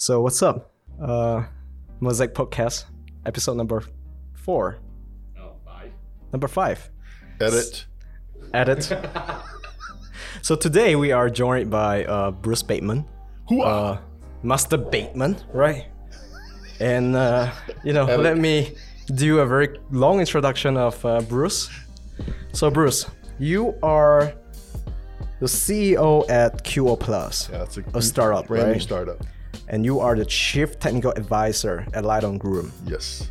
[0.00, 0.72] So what's up?
[0.98, 1.44] Uh,
[2.00, 2.84] Mosaic Podcast,
[3.26, 3.84] episode number
[4.32, 4.78] four.
[5.38, 5.90] Oh, five.
[6.32, 6.88] Number five.
[7.38, 7.84] Edit.
[8.54, 8.90] Edit.
[10.40, 13.04] so today we are joined by uh, Bruce Bateman,
[13.50, 13.60] Who?
[13.60, 13.98] uh,
[14.42, 15.84] Master Bateman, right?
[16.80, 17.52] And uh,
[17.84, 18.72] you know, let me
[19.14, 21.68] do a very long introduction of uh, Bruce.
[22.54, 23.04] So Bruce,
[23.38, 24.32] you are
[25.40, 28.72] the CEO at QO Plus, Yeah, it's a, a startup, brand right?
[28.76, 29.18] new startup.
[29.70, 32.70] And you are the chief technical advisor at Lite-On Group.
[32.86, 33.30] Yes.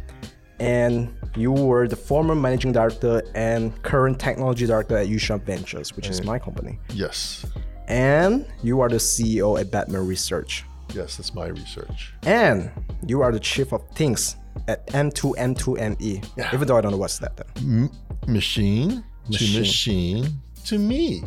[0.60, 6.10] And you were the former managing director and current technology director at Yushan Ventures, which
[6.10, 6.26] is mm.
[6.26, 6.80] my company.
[6.94, 7.46] Yes.
[7.90, 10.64] And you are the CEO at Bateman Research.
[10.94, 12.14] Yes, that's my research.
[12.24, 12.72] And
[13.06, 14.38] you are the chief of things
[14.68, 16.26] at M2M2ME.
[16.38, 16.52] Yeah.
[16.54, 17.36] Even though I don't know what's that.
[17.36, 17.90] Then.
[18.28, 19.54] Machine, Machine.
[19.54, 21.24] to machine to me.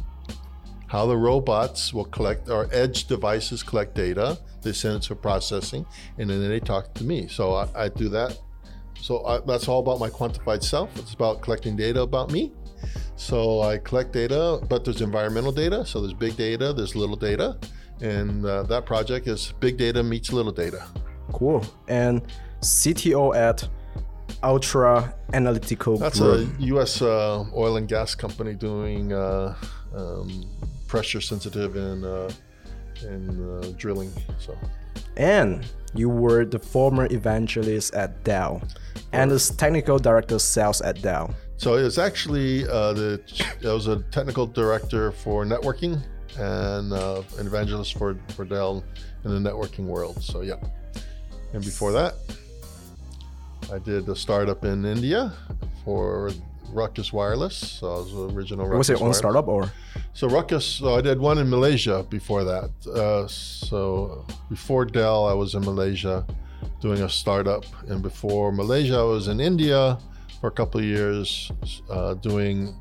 [0.92, 5.86] How the robots will collect our edge devices collect data, they send it to processing,
[6.18, 7.28] and then they talk to me.
[7.28, 8.38] So I, I do that.
[9.00, 10.94] So I, that's all about my quantified self.
[10.98, 12.52] It's about collecting data about me.
[13.16, 15.86] So I collect data, but there's environmental data.
[15.86, 17.56] So there's big data, there's little data,
[18.02, 20.84] and uh, that project is big data meets little data.
[21.32, 21.64] Cool.
[21.88, 22.20] And
[22.60, 23.66] CTO at
[24.42, 26.50] Ultra Analytical That's Group.
[26.60, 27.00] a U.S.
[27.00, 29.54] Uh, oil and gas company doing uh,
[29.94, 30.44] um,
[30.92, 32.30] pressure sensitive in uh,
[33.12, 34.12] and uh, drilling.
[34.38, 34.52] So
[35.16, 38.60] And you were the former evangelist at Dell
[39.12, 41.26] and the technical director of sales at Dell.
[41.56, 43.08] so it's actually uh, the
[43.70, 45.94] I was a technical director for networking
[46.58, 48.84] and uh, an evangelist for for Dell
[49.24, 50.16] in the networking world.
[50.30, 50.60] So yeah,
[51.54, 52.12] and before that,
[53.74, 55.20] I did a startup in India
[55.84, 56.30] for.
[56.82, 57.56] Ruckus Wireless.
[57.78, 58.64] So I was the original.
[58.66, 59.18] Was it your own Wireless.
[59.18, 59.62] startup or?
[60.14, 62.70] So Ruckus, so I did one in Malaysia before that.
[62.86, 66.26] Uh, so before Dell, I was in Malaysia
[66.80, 69.98] doing a startup, and before Malaysia, I was in India
[70.40, 71.50] for a couple of years
[71.88, 72.74] uh, doing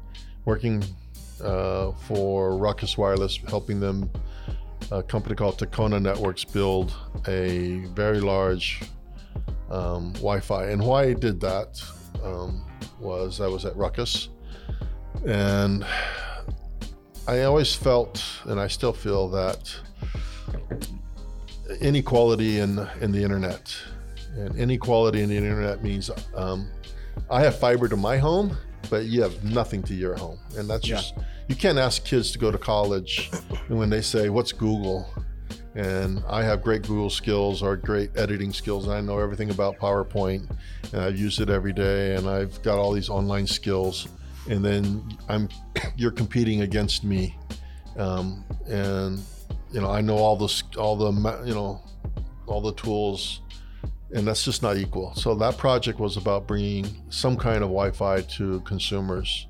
[0.43, 0.83] working
[1.41, 4.11] uh, for Ruckus Wireless, helping them
[4.91, 6.93] a company called Tikona Networks build
[7.27, 8.81] a very large
[9.69, 10.65] um, Wi-Fi.
[10.65, 11.81] And why I did that
[12.23, 12.65] um,
[12.99, 14.27] was I was at Ruckus,
[15.25, 15.85] and
[17.27, 19.73] I always felt, and I still feel that
[21.79, 23.73] inequality in in the internet,
[24.35, 26.69] and inequality in the internet means um,
[27.29, 28.57] I have fiber to my home,
[28.89, 30.95] but you have nothing to your home, and that's Yeah.
[30.97, 31.13] just
[31.47, 33.29] you can't ask kids to go to college,
[33.69, 35.07] and when they say what's Google,
[35.75, 39.77] and I have great Google skills or great editing skills, and I know everything about
[39.77, 40.49] PowerPoint,
[40.91, 44.07] and I use it every day, and I've got all these online skills,
[44.49, 45.49] and then I'm
[45.95, 47.37] you're competing against me,
[47.97, 49.19] um, and
[49.71, 51.11] you know I know all the all the
[51.45, 51.81] you know
[52.47, 53.41] all the tools,
[54.13, 55.13] and that's just not equal.
[55.15, 59.47] So that project was about bringing some kind of Wi-Fi to consumers,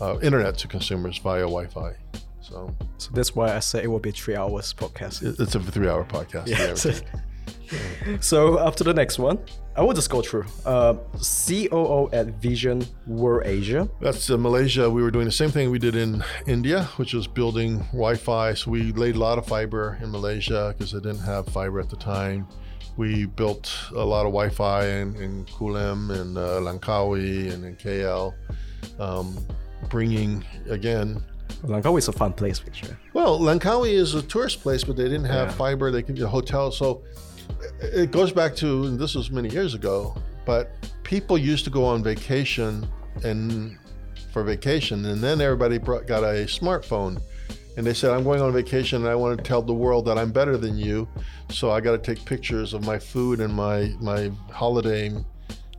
[0.00, 1.92] uh, internet to consumers via Wi-Fi.
[2.40, 5.40] So So that's why I say it will be a three hours podcast.
[5.40, 6.46] it's a three-hour podcast.
[6.48, 7.10] Yeah.
[8.20, 9.38] so after the next one,
[9.76, 10.44] I will just go through.
[10.66, 10.94] Uh,
[11.46, 13.88] COO at Vision World Asia.
[14.00, 14.90] That's uh, Malaysia.
[14.90, 18.54] We were doing the same thing we did in India, which was building Wi-Fi.
[18.54, 21.88] So we laid a lot of fiber in Malaysia because they didn't have fiber at
[21.90, 22.46] the time.
[22.96, 28.34] We built a lot of Wi-Fi in, in Kulim and uh, Langkawi and in KL,
[28.98, 29.38] um,
[29.88, 31.22] bringing again.
[31.62, 32.98] Langkawi is a fun place, picture.
[33.12, 35.54] Well, Langkawi is a tourist place, but they didn't have Yeah.
[35.54, 35.90] fiber.
[35.92, 36.72] They could a hotel.
[36.72, 37.02] So
[37.80, 40.14] it goes back to this was many years ago,
[40.44, 40.72] but
[41.02, 42.86] people used to go on vacation
[43.24, 43.78] and
[44.32, 47.20] for vacation, and then everybody brought, got a smartphone,
[47.76, 50.18] and they said, "I'm going on vacation, and I want to tell the world that
[50.18, 51.08] I'm better than you,
[51.50, 55.12] so I got to take pictures of my food and my my holiday."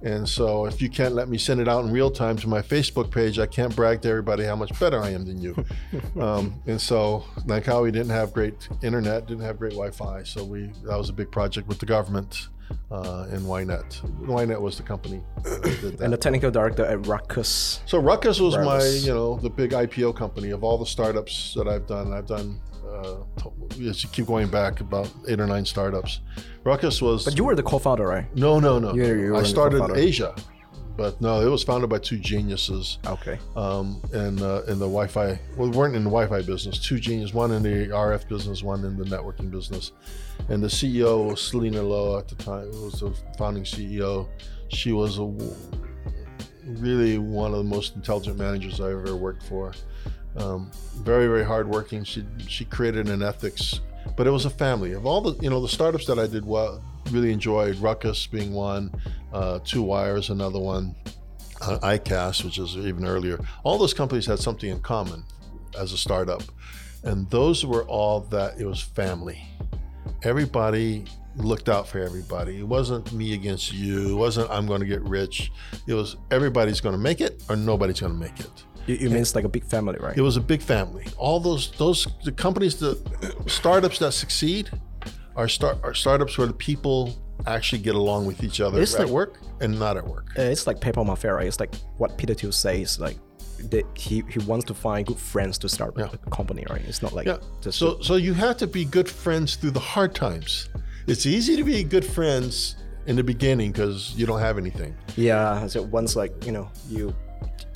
[0.02, 2.62] And so, if you can't let me send it out in real time to my
[2.62, 5.56] Facebook page, I can't brag to everybody how much better I am than you.
[6.22, 10.98] um, and so, Langkawi didn't have great internet, didn't have great Wi-Fi, so we that
[10.98, 12.48] was a big project with the government
[12.92, 14.02] uh, in YNet.
[14.26, 16.02] YNet was the company that did that.
[16.02, 17.82] And the technical director at Ruckus.
[17.86, 21.68] So Ruckus was my, you know, the big IPO company of all the startups that
[21.68, 22.14] I've done.
[22.14, 26.22] I've done, uh, you keep going back, about eight or nine startups.
[26.64, 27.26] Ruckus was.
[27.26, 28.26] But you were the co-founder, right?
[28.36, 28.94] no, no, no.
[28.94, 29.82] You- you I started.
[29.96, 30.36] Asia,
[30.98, 33.00] but no, it was founded by two geniuses.
[33.06, 33.40] Okay.
[33.56, 36.78] Um, and uh, in the Wi-Fi, well, we weren't in the Wi-Fi business.
[36.80, 39.94] Two geniuses, one in the RF business, one in the networking business.
[40.50, 42.70] And the CEO was Selina Lo at the time.
[42.84, 44.28] Was the founding CEO.
[44.70, 45.34] She was a
[46.66, 49.74] really one of the most intelligent managers I ever worked for.
[50.38, 52.04] Um, very, very hardworking.
[52.04, 53.80] She she created an ethics
[54.16, 56.46] but it was a family of all the you know the startups that I did
[56.46, 57.78] well really enjoyed.
[57.78, 58.92] Ruckus being one,
[59.34, 60.96] uh, 2Wire's another one,
[61.62, 63.40] uh, iCast which is even earlier.
[63.64, 65.24] All those companies had something in common
[65.78, 66.44] as a startup,
[67.04, 69.42] and those were all that it was family.
[70.24, 71.06] Everybody
[71.38, 72.60] looked out for everybody.
[72.60, 74.12] It wasn't me against you.
[74.12, 75.52] It wasn't I'm going to get rich.
[75.88, 78.66] It was everybody's going to make it or nobody's going to make it.
[78.90, 80.18] It, it means like a big family, right?
[80.18, 81.06] It was a big family.
[81.18, 82.98] All those those the companies, the
[83.48, 84.70] startups that succeed,
[85.36, 87.00] are start are startups where the people
[87.48, 90.26] actually get along with each other It's at like- work and not at work.
[90.36, 91.48] It's like Mafia, right?
[91.48, 93.18] It's like what Peter Thiel says, like
[93.72, 96.08] that he, he wants to find good friends to start Yeah.
[96.14, 96.82] a company, right?
[96.88, 97.38] It's not like Yeah.
[97.62, 100.70] just So so you have to be good friends through the hard times.
[101.08, 102.76] It's easy to be good friends
[103.08, 104.96] in the beginning because you don't have anything.
[105.16, 105.68] yeah.
[105.68, 107.14] So once like you know you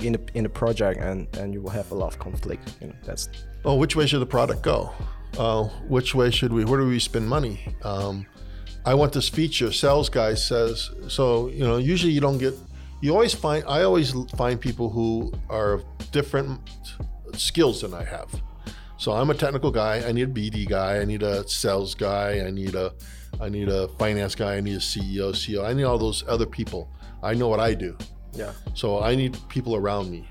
[0.00, 2.74] in the in the project and and you will have a lot of conflict.
[2.80, 3.28] You know that's
[3.64, 4.92] Oh, which way should the product go?
[5.38, 6.64] Uh, which way should we?
[6.64, 7.74] Where do we spend money?
[7.82, 8.26] Um,
[8.84, 9.72] I want this feature.
[9.72, 11.48] Sales guy says so.
[11.48, 12.54] You know, usually you don't get.
[13.00, 13.64] You always find.
[13.66, 15.82] I always find people who are
[16.12, 16.60] different
[17.32, 18.28] skills than I have.
[18.98, 20.06] So I'm a technical guy.
[20.06, 20.98] I need a BD guy.
[20.98, 22.40] I need a sales guy.
[22.46, 22.92] I need a.
[23.40, 24.56] I need a finance guy.
[24.56, 25.64] I need a CEO, CEO.
[25.64, 26.90] I need all those other people.
[27.22, 27.96] I know what I do.
[28.36, 28.52] Yeah.
[28.74, 30.28] So I need people around me.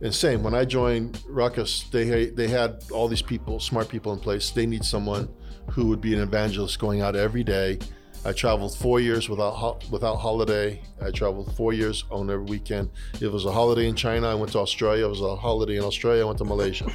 [0.00, 4.18] And same when I joined Ruckus, they they had all these people, smart people in
[4.18, 4.50] place.
[4.50, 5.28] They need someone
[5.70, 7.78] who would be an evangelist going out every day.
[8.24, 10.82] I traveled four years without ho- without holiday.
[11.00, 12.90] I traveled four years on every weekend.
[13.20, 15.06] It was a holiday in China, I went to Australia.
[15.06, 16.90] It was a holiday in Australia, I went to Malaysia.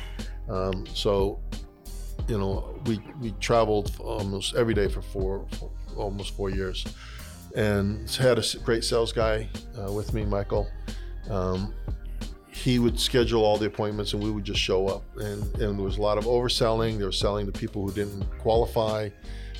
[0.49, 1.39] Um, so,
[2.27, 6.85] you know, we we traveled almost every day for four, for almost four years,
[7.55, 9.47] and had a great sales guy
[9.79, 10.67] uh, with me, Michael.
[11.29, 11.73] Um,
[12.49, 15.03] he would schedule all the appointments and we would just show up.
[15.17, 16.97] And, and there was a lot of overselling.
[16.97, 19.09] They were selling to people who didn't qualify,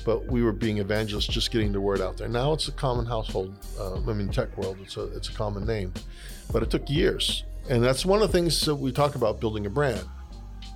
[0.04, 2.28] but we were being evangelists, just getting the word out there.
[2.28, 5.66] Now it's a common household, uh, I mean, tech world, it's a, it's a common
[5.66, 5.92] name,
[6.52, 7.44] but it took years.
[7.68, 10.04] And that's one of the things that we talk about building a brand.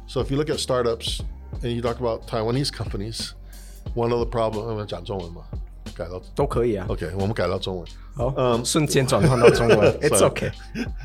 [0.06, 1.22] So if you look at startups
[1.62, 3.34] and you talk about Taiwanese companies,
[3.94, 4.92] one of the problems,
[5.97, 6.85] 改到都可以啊。
[6.89, 7.87] OK，我们改到中文。
[8.15, 10.31] 好，嗯瞬间转换到中文，It's Sorry.
[10.31, 10.51] okay。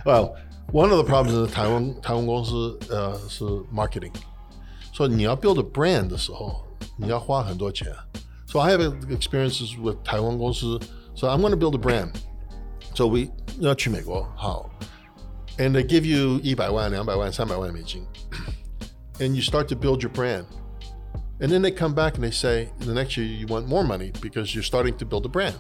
[0.05, 0.35] Well,
[0.73, 3.45] one of the problems in 台湾台湾公司呃是
[3.75, 4.13] marketing，
[4.93, 6.65] 所以你要 build a brand 的时候，
[6.97, 7.89] 你要花很多钱。
[8.47, 10.79] So I have experiences with 台湾公司，
[11.15, 12.13] so I'm going to build a brand.
[12.95, 13.29] So we
[13.61, 14.71] 要去美国，好，
[15.59, 18.03] and they give you 一百万、两百万、三百万美金，
[19.19, 20.45] and you start to build your brand.
[21.41, 24.11] And then they come back and they say, the next year you want more money
[24.21, 25.55] because you're starting to build a brand.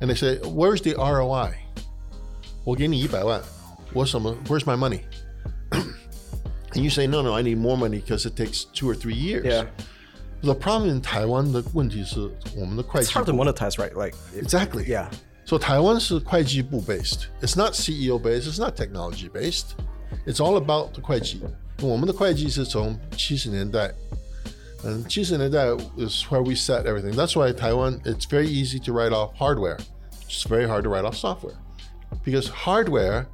[0.00, 1.54] And they say, where's the ROI?
[2.64, 3.40] 我给你一百万，
[3.94, 4.36] 我什么？
[4.46, 5.00] Where's my money?
[6.74, 9.14] and you say, no, no, I need more money because it takes two or three
[9.14, 9.44] years.
[9.46, 9.66] Yeah.
[10.42, 12.20] The problem in Taiwan 的问题是
[12.56, 13.92] 我们的会 It's 计 hard to 部 monetize, right?
[13.94, 14.84] Like if- Exactly.
[14.86, 15.10] Yeah.
[15.44, 17.26] So Taiwan 是会计部 based.
[17.42, 18.46] It's not CEO based.
[18.46, 19.74] It's not technology based.
[20.26, 21.42] It's all about the 会计。
[21.82, 23.92] 我们的会计是从七十年代，
[24.84, 25.66] 嗯，七十年代
[25.98, 27.12] is where we set everything.
[27.12, 29.78] That's why Taiwan it's very easy to write off hardware.
[30.26, 31.56] It's very hard to write off software
[32.24, 33.26] because hardware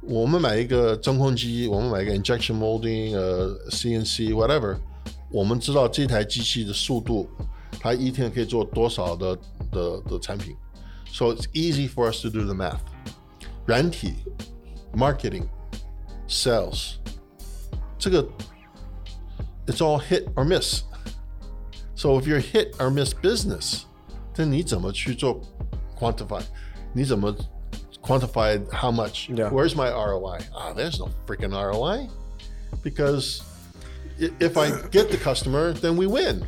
[0.00, 4.76] 我们买一个真空机，我们买一个 injection molding，呃，CNC whatever，
[5.30, 7.28] 我们知道这台机器的速度，
[7.80, 9.38] 它一天可以做多少的
[9.70, 10.54] 的的产品，
[11.10, 12.80] so it's easy for us to do the math。
[13.64, 14.12] 软体、
[14.94, 16.96] marketing、sales，
[17.98, 18.26] 这个
[19.68, 23.82] it's all hit or miss。So if you're hit or miss business，
[24.36, 25.40] 那你怎么去做
[25.98, 26.42] quantify？
[26.92, 27.34] 你怎么
[28.02, 29.28] quantify how much?
[29.30, 29.50] Yeah.
[29.50, 30.40] Where's my ROI?
[30.54, 32.08] Ah, there's no freaking ROI
[32.82, 33.40] because
[34.20, 36.44] i- if I get the customer, then we win.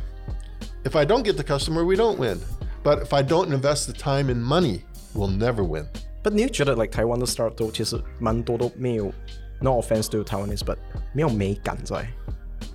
[0.83, 2.39] If I don't get the customer, we don't win.
[2.83, 4.81] But if I don't invest the time and money,
[5.13, 5.87] we'll never win.
[6.23, 9.11] But 你觉得 like 台湾的 start 都其实蛮多都没有，
[9.61, 10.77] no offense to Taiwanese，but
[11.13, 12.07] 没有美感在。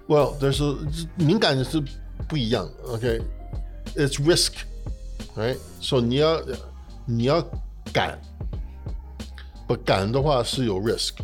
[0.09, 0.77] Well, there's a
[1.17, 1.83] 敏感是
[2.29, 3.21] 不一样，OK?
[3.95, 4.53] It's risk,
[5.37, 5.57] right?
[5.81, 6.43] So 你要
[7.07, 7.43] 你要
[7.93, 8.21] 敢，
[9.67, 11.15] 不敢的话是有 risk。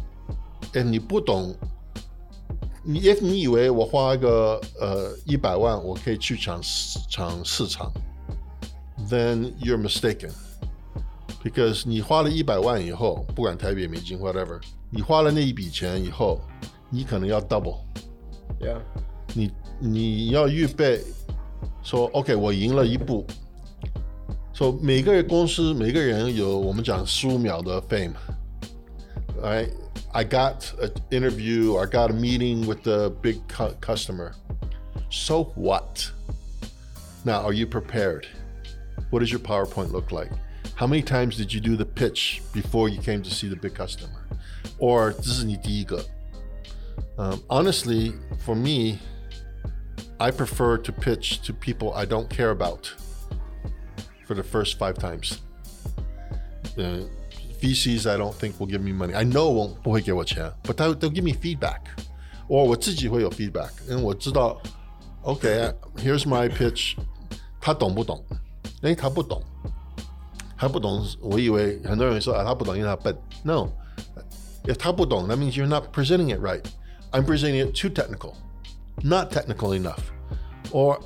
[0.75, 1.55] 哎，你不懂，
[2.85, 7.93] 你 if 你以为我花个呃一百万我可以去抢市抢市场，
[9.09, 10.31] then you're mistaken.
[11.43, 16.41] Because 你花了一百万以后，不管台币、美金 whatever，你花了那一笔钱以后，
[16.91, 17.79] 你可能要 double。
[18.63, 18.81] Yeah.
[19.35, 21.03] 你你要预备
[21.83, 23.27] 说，OK，我赢了一步。
[24.53, 29.71] 说、so, 每个公司每个人有我们讲十五秒的 fame。Right,
[30.11, 34.33] I got an interview, I got a meeting with the big cu- customer.
[35.11, 36.11] So what?
[37.25, 38.27] Now, are you prepared?
[39.11, 40.31] What does your PowerPoint look like?
[40.75, 43.75] How many times did you do the pitch before you came to see the big
[43.75, 44.27] customer?
[44.79, 46.05] Or 这是你第一个?
[47.17, 48.13] Um, honestly,
[48.45, 48.99] for me,
[50.21, 52.93] I prefer to pitch to people I don't care about
[54.27, 55.41] for the first five times.
[56.77, 57.05] Uh,
[57.61, 59.15] VCs I don't think will give me money.
[59.15, 61.81] I know won't 不会给我钱, but they'll, they'll give me feedback.
[62.49, 63.71] Or 我自己会有 feedback.
[63.89, 64.61] And 我知道,
[65.25, 66.97] okay, here's my pitch.
[67.61, 68.25] 他懂不懂？
[68.83, 69.43] 哎，他不懂，
[70.57, 71.05] 他不懂。
[71.21, 73.17] 我以为很多人说啊，他不懂，因为他笨。
[73.43, 73.69] No,
[74.65, 76.65] if 他不懂, that means you're not presenting it right.
[77.13, 78.37] I'm presenting it too technical,
[79.03, 80.13] not technical enough,
[80.73, 81.01] or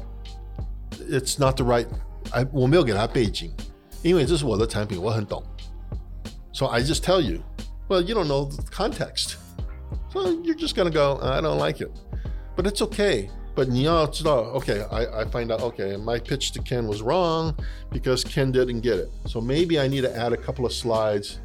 [1.08, 1.86] it's not the right.
[2.32, 3.52] I 我没有给他背景，
[4.02, 5.42] 因为这是我的产品，我很懂。
[6.52, 7.42] So I just tell you,
[7.88, 9.36] well, you don't know the context.
[10.12, 11.90] So you're just gonna go, I don't like it.
[12.56, 13.28] But it's okay.
[13.54, 17.54] But 你要知道, okay, I, I find out, okay, my pitch to Ken was wrong
[17.90, 19.10] because Ken didn't get it.
[19.26, 21.38] So maybe I need to add a couple of slides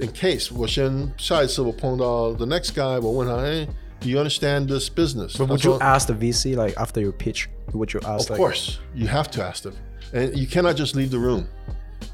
[0.00, 3.66] in case 我先下一次我碰到 the next guy, 我问他, hey,
[4.00, 5.36] do you understand this business?
[5.36, 7.48] But would you ask the VC like after your pitch?
[7.72, 8.30] Would you ask?
[8.30, 9.74] Of like, course, you have to ask them,
[10.12, 11.48] and you cannot just leave the room.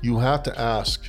[0.01, 1.05] You have to ask,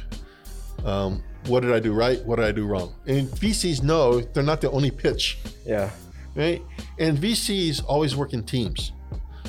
[0.83, 2.23] um, what did I do right?
[2.25, 2.93] What did I do wrong?
[3.07, 5.37] And VCs know they're not the only pitch.
[5.65, 5.89] Yeah
[6.35, 6.61] right?
[6.99, 8.91] And VCs always work in teams.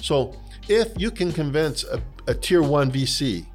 [0.01, 0.37] So
[0.69, 3.47] if you can convince a, a tier one VC,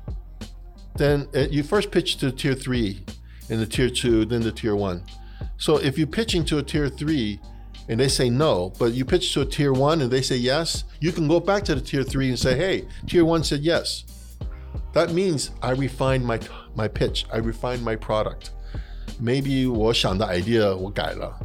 [0.96, 3.06] then uh, you first pitch to tier three,
[3.50, 5.04] and the tier two, then the tier one.
[5.58, 7.40] So if you're pitching to a tier three
[7.88, 10.84] and they say no, but you pitch to a tier one and they say yes,
[11.00, 14.06] you can go back to the tier three and say, hey, tier one said yes.
[14.94, 16.40] That means I refined my
[16.76, 18.52] my pitch, I refined my product.
[19.20, 21.40] Maybe 我想的 idea 我改了。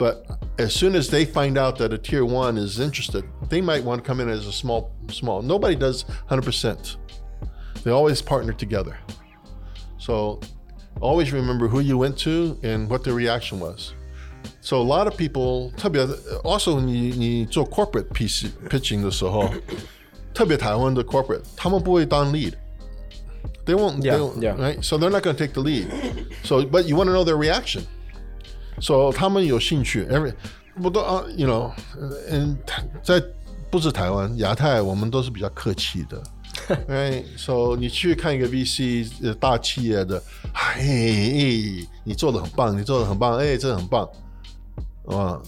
[0.00, 0.24] but
[0.58, 4.02] as soon as they find out that a tier one is interested, they might want
[4.02, 5.42] to come in as a small, small.
[5.42, 6.96] Nobody does 100%.
[7.84, 8.98] They always partner together.
[9.98, 10.40] So
[10.99, 13.93] always remember who you went to and what their reaction was.
[14.61, 16.05] So a lot of people 特别
[16.43, 19.49] ，also 你你做 corporate VC, pitching 的时候，
[20.33, 22.53] 特别台湾的 corporate，他们不会当 lead。
[23.65, 24.55] They won't, yeah, they won't, yeah.
[24.55, 24.83] right?
[24.83, 25.87] So they're not going to take the lead.
[26.43, 27.83] So, but you want to know their reaction.
[28.79, 30.33] So 他们有兴趣，every
[30.81, 31.71] 不都啊，you know，
[32.29, 32.57] 嗯，
[33.01, 33.23] 在
[33.71, 36.21] 不止台湾，亚太我们都是比较客气的。
[36.87, 40.21] Right，so 你去看一个 VC 大企业的，
[40.53, 44.09] 嘿，你做的很棒，你做的很棒，哎，这很棒，
[45.05, 45.41] 啊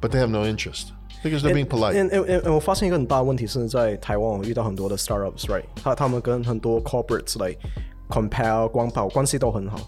[0.00, 0.88] ，But they have no interest
[1.22, 1.92] because they're being polite。
[1.94, 5.64] 嗯嗯嗯，我发现一个很大的问题是在台湾，我遇到很多的 startups，right？
[5.82, 7.60] 他他们跟很多 corporates like
[8.08, 9.78] compare 光跑关系都很好，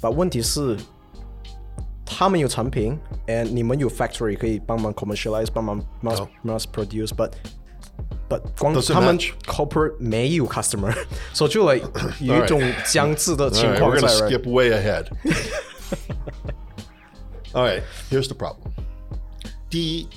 [0.00, 0.76] 但问题是。
[2.14, 6.28] 他们有产品，and 你们有 factory 可以帮忙 commercialize，帮忙 mass、oh.
[6.44, 7.30] mass produce，but
[8.28, 10.94] but 光他们 corporate 没有 customer，
[11.32, 11.88] 所以就 like
[12.20, 14.08] 有一种僵滞的情况在。
[14.08, 15.06] Right, we're skip way ahead.
[17.52, 18.70] All right, here's the problem.
[19.68, 20.08] 第一，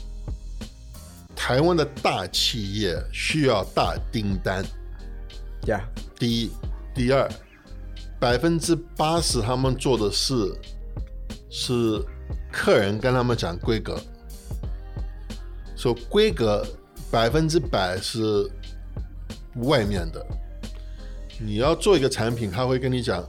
[1.35, 4.63] 台湾的大企业需要大订单。
[5.63, 5.81] Yeah.
[6.17, 6.51] 第一，
[6.93, 7.29] 第二，
[8.19, 10.55] 百分之八十他们做的是
[11.49, 12.01] 是
[12.51, 13.99] 客人跟他们讲规格，
[15.75, 16.65] 说规格
[17.11, 18.49] 百分之百是
[19.63, 20.25] 外面的。
[21.39, 23.21] 你要做一个产品，他会跟你讲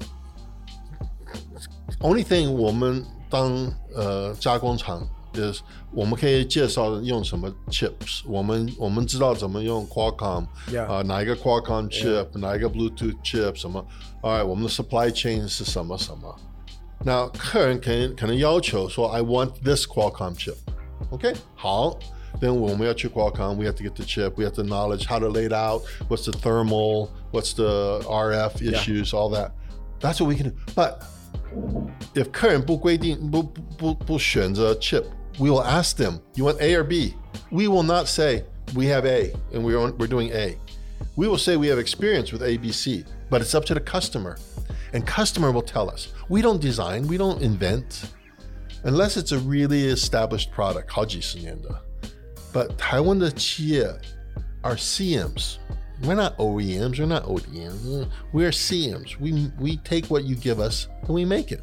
[2.01, 3.53] ，only thing 我们当
[3.95, 5.61] 呃加工厂就是
[5.93, 10.47] 我们可以介绍用什么 chips，我们我们知道怎么用 Qualcomm，
[10.89, 13.85] 啊哪一个 Qualcomm chip，哪一个 Bluetooth chip 什么
[14.23, 16.35] ，alright 我们的 supply chain 是什么什么。
[17.05, 20.57] now, 客人可能可能要求说，I want this Qualcomm chip.
[21.11, 21.99] OK，好。
[22.40, 24.38] Then when we have to Qualcomm, we have to get the chip.
[24.38, 25.84] We have to knowledge how to lay it out.
[26.08, 27.12] What's the thermal?
[27.32, 29.14] What's the RF issues?
[29.14, 29.20] Yeah.
[29.20, 29.54] All that.
[30.00, 30.56] That's what we can do.
[30.76, 31.04] But
[32.16, 33.44] if 客人不规定不
[33.78, 35.06] 不不选择 chip,
[35.38, 37.14] we will ask them, you want A or B?
[37.52, 38.44] We will not say
[38.76, 40.58] we have A and we're on, we're doing A.
[41.16, 44.38] We will say we have experience with ABC, but it's up to the customer.
[44.94, 46.10] And customer will tell us.
[46.30, 48.12] We don't design, we don't invent,
[48.84, 51.70] unless it's a really established product, 好几十年的.
[52.56, 53.88] But 台湾的企业
[54.62, 55.58] are CMs.
[56.04, 58.08] We're not OEMs, we're not ODMs.
[58.34, 59.20] We're CMs.
[59.20, 61.62] We, we take what you give us and we make it.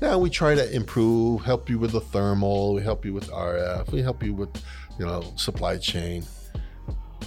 [0.00, 3.92] Now we try to improve, help you with the thermal, we help you with RF,
[3.92, 4.50] we help you with,
[4.98, 6.24] you know, supply chain.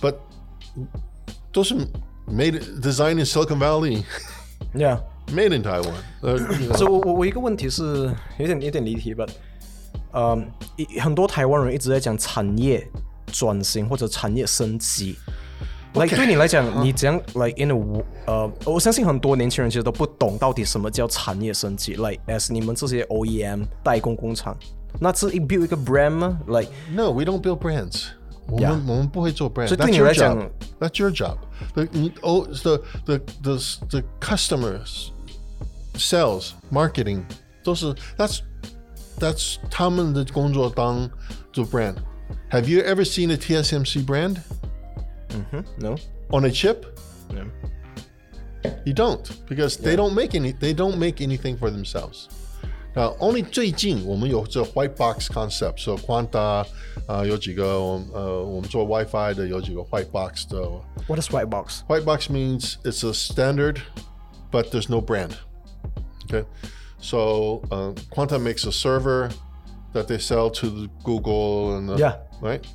[0.01, 0.19] But
[1.53, 1.87] those are
[2.27, 4.05] made designed in Silicon Valley.
[4.75, 4.99] Yeah.
[5.31, 5.95] Made in Taiwan。
[6.21, 6.37] 呃，
[6.77, 9.25] 所以我我我一个问题是有点有点离题吧，
[10.14, 10.38] 呃，
[11.00, 12.86] 很多台湾人一直在讲产业
[13.26, 15.16] 转型或者产业升级。
[15.94, 21.94] like 对你来讲，你怎样 like in a 呃，我相信很多年轻人其实都不懂到底什么叫产业升级。
[21.94, 24.56] like as 你们这些 OEM 代工工厂，
[25.00, 28.06] 那是 build 一个 brand 吗？like No, we don't build brands.
[28.48, 29.68] 我.们我们不会做 brand.
[29.68, 30.36] 所以对你来讲
[30.80, 31.36] That's your job.
[31.74, 31.86] The
[32.22, 35.10] oh the the the the customers,
[35.96, 37.22] sales, marketing
[37.62, 38.40] 都是 that's
[39.19, 41.09] that's 他们的工作当
[41.51, 41.95] 做 brand.
[42.51, 44.37] Have you ever seen a TSMC brand
[45.77, 45.95] no
[46.31, 46.85] on a chip?
[47.31, 47.45] no
[48.85, 52.27] You don't because they don't make any they don't make anything for themselves.
[52.95, 56.65] Now only 最近我们有这 white box concept，so Quanta
[57.07, 60.59] 啊、有几个我们呃我们做 WiFi 的有几个 white box 的
[61.07, 61.81] what is white box？
[61.87, 63.77] white box means it's a standard,
[64.51, 65.31] but there's no brand.
[66.25, 66.45] Okay,
[67.03, 69.29] so uh, Quanta makes a server
[69.93, 72.17] that they sell to the Google and the, Yeah.
[72.41, 72.65] right,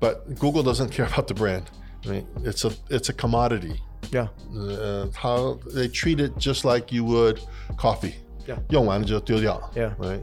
[0.00, 1.70] but Google doesn't care about the brand.
[2.06, 2.26] Right?
[2.44, 3.80] It's a it's a commodity.
[4.10, 4.26] yeah
[4.58, 7.40] uh, how they treat it just like you would
[7.76, 8.14] coffee.
[8.46, 8.58] Yeah.
[8.70, 9.60] 用完了就丢掉.
[9.74, 9.94] Yeah.
[9.98, 10.22] Right.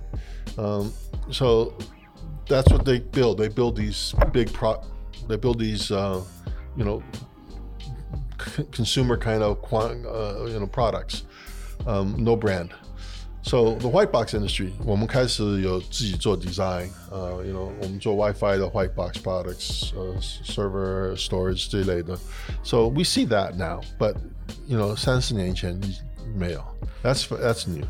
[0.58, 0.92] Um,
[1.32, 1.74] so
[2.48, 3.38] that's what they build.
[3.38, 4.82] They build these big pro.
[5.30, 6.22] They build these, uh,
[6.76, 7.02] you know,
[8.40, 11.24] c- consumer kind of quan- uh, you know products.
[11.88, 12.72] Um, no brand.
[13.47, 22.17] So the white box industry，我们开始有自己做 design，呃、uh,，you know，我们做 WiFi 的 white box products，呃、uh,，server storage 这一类的。
[22.63, 24.15] So we see that now，but
[24.67, 25.79] you know，三十年前
[26.35, 26.65] 没有。
[27.03, 27.85] That's that's new。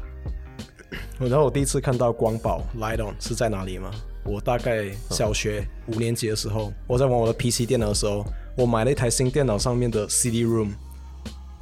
[1.21, 3.93] 然后我第一次看到光宝 Lite-On 是在哪里吗？
[4.25, 10.73] 我大概小学五年级的时候，我在玩我的 PC 电脑的时候，我买了一台新电脑上面的 CD-ROM。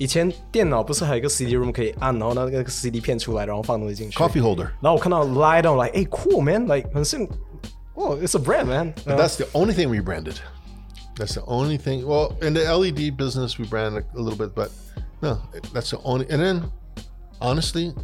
[0.03, 4.19] 以前电脑不是还有一个 CD-ROM 可以按，然后那个 CD 片出来，然后放东西进去。
[4.19, 4.65] Coffee holder。
[4.81, 7.25] 然后我看到 Lite-On like，哎，cool man，like 很像
[7.95, 8.93] ，oh it's a brand man。
[9.05, 10.41] But that's the only thing we branded.
[11.15, 12.05] That's the only thing.
[12.05, 14.73] Well, in the LED business, we branded a little bit, but
[15.21, 15.39] no,
[15.73, 16.27] that's the only.
[16.29, 16.65] And then,
[17.41, 17.95] honestly,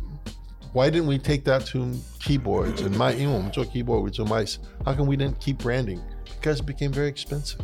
[0.73, 4.29] why didn't we take that to keyboards and my, You know, we took keyboards and
[4.29, 4.61] mice.
[4.85, 6.01] How come we didn't keep branding?
[6.39, 7.61] Because it became very expensive.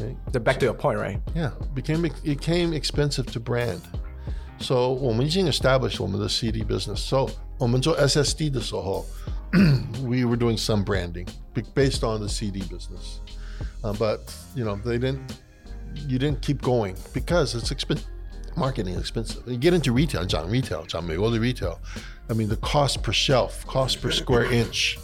[0.00, 0.16] Right?
[0.32, 1.20] The back to your point, right?
[1.34, 3.80] Yeah, became it became expensive to brand.
[4.58, 6.96] So 我们已经 established 我们的 CD business.
[6.96, 9.06] So 我们做 SSD 的时候
[10.02, 13.20] we were doing some branding be- based on the CD business.
[13.82, 14.20] Uh, but
[14.54, 15.20] you know they didn't.
[16.08, 18.08] You didn't keep going because it's expensive.
[18.56, 19.42] Marketing is expensive.
[19.46, 21.78] You get into retail, 讲 retail, 讲美国的 retail.
[22.28, 24.98] I mean the cost per shelf, cost per square inch.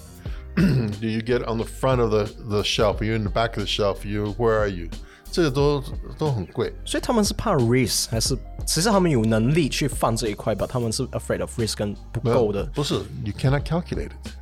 [0.56, 3.00] Do you get on the front of the, the shelf?
[3.00, 4.04] Are you in the back of the shelf?
[4.04, 4.88] You where are you?
[5.32, 5.82] 这个都
[6.18, 6.72] 都很贵。
[6.84, 8.36] 所以他们是怕 risk，还是
[8.66, 10.66] 其实他们有能力去放这一块吧？
[10.66, 12.64] 他们是 afraid of risk 跟不够的。
[12.74, 14.32] 不是，you cannot calculate it。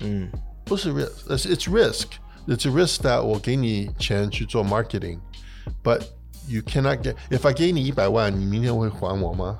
[0.00, 0.30] 嗯，
[0.64, 6.02] 不是 risk，it's it's risk。It's a risk that 我给你钱去做 marketing，but
[6.46, 7.16] you cannot get.
[7.30, 9.58] If I 给你一百万，你明天会还我吗？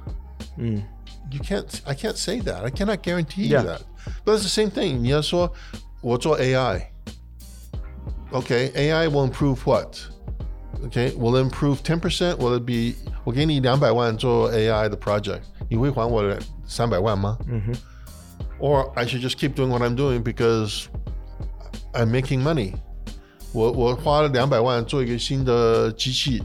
[0.57, 0.83] 嗯，
[1.31, 1.67] you can't.
[1.85, 2.63] I can't say that.
[2.63, 3.65] I cannot guarantee you Yeah.
[3.65, 3.81] that.
[4.25, 5.01] But it's the same thing.
[5.01, 5.53] 你要说
[6.03, 9.99] 我做 AI。Okay, AI will improve what?
[10.87, 12.39] Okay, will it improve 10%?
[12.39, 16.23] Will it be 我给你两百万做 AI 的 project，你会还我
[16.67, 17.37] 三百万吗？
[18.61, 20.87] or I should just keep doing what I'm doing because
[21.93, 22.75] I'm making money.
[23.53, 26.43] 我我花了两百万做一个新的机器、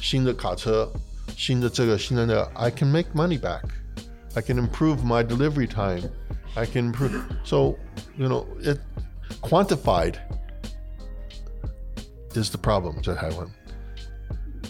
[0.00, 0.88] 新的卡车、
[1.36, 3.62] 新的这个、新的那个，I can make money back.
[4.34, 6.02] I can improve my delivery time.
[6.54, 7.12] I can improve.
[7.44, 7.76] So
[8.16, 8.78] you know, it
[9.42, 10.16] quantified
[12.34, 13.46] is the problem 在台湾。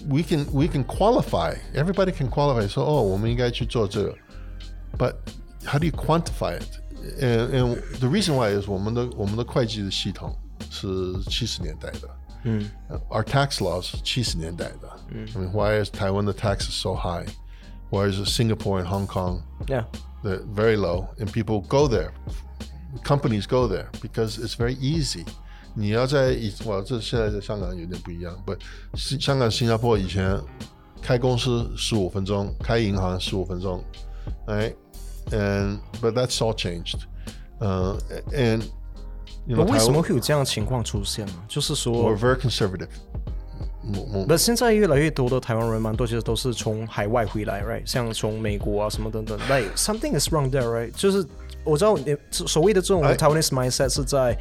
[0.09, 1.57] We can we can qualify.
[1.75, 2.69] Everybody can qualify.
[2.69, 4.15] So 哦，我们应该去做这个。
[4.97, 5.17] But
[5.65, 6.81] how do you quantify it?
[7.21, 10.37] And, and the reason why is 我们的我们的会计的系统
[10.71, 10.87] 是
[11.29, 12.09] 七十年代的。
[12.45, 12.71] 嗯，
[13.11, 15.01] Our tax laws 是七十年代的。
[15.11, 17.27] 嗯，I mean, why is 台湾的 taxes so high?
[17.91, 19.85] Why is Singapore and Hong Kong Yeah，
[20.23, 22.11] they're very low and people go there?
[23.05, 25.25] Companies go there because it's very easy.
[25.75, 28.57] 你要在以哇，这现在在香港有点不一样，不，
[28.95, 30.41] 是香港、新加坡以前
[31.03, 33.85] 开公司十五分钟，开银行十五分钟，
[34.47, 34.75] right?
[35.31, 37.01] And but that's all changed.
[37.59, 37.99] 呃、
[38.33, 38.63] and
[39.47, 41.35] you 那 know 为什么台湾会有这样的情况出现呢？
[41.47, 42.89] 就是说 we're，very conservative.
[43.95, 47.87] 我我那现在越来越多的台湾人蛮多，其实都是从海外回来，right？
[47.87, 50.91] 像从美国啊什么等等，like something is wrong there，right？
[50.93, 51.25] 就是
[51.65, 54.37] 我知道你所谓的这种哎 Taiwanese mindset 是在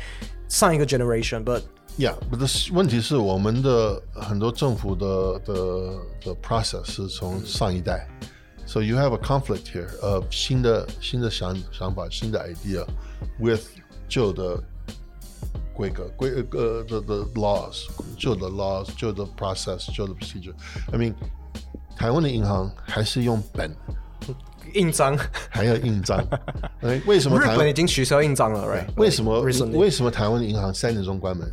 [0.47, 1.61] 上一个 generation，but
[1.97, 5.55] Yeah, but this 问题是我们的很多政府的的
[6.25, 8.05] 的 process 是从上一代，
[8.65, 12.85] so you have a conflict here of 新的新的想想法、新的 idea
[13.39, 13.61] with
[14.09, 14.61] 旧的
[15.79, 21.13] 规格规呃 the the laws 旧的 laws 旧的 process 旧的 procedure。I mean，
[21.95, 23.75] 台湾的银行还是用本，
[24.73, 25.17] 印章，
[25.49, 26.17] 还要印章。
[26.81, 28.87] 哎，为什么日台本已经取消印章了，right？
[28.97, 31.51] 为什么 Recently 为什么台湾的银行三点钟关门？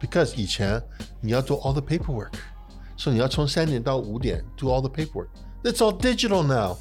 [0.00, 0.82] Because 以 前
[1.20, 2.32] 你要做 all the paperwork，
[2.96, 6.78] 所以你要从三点到五点 do all the paperwork。It's all digital now.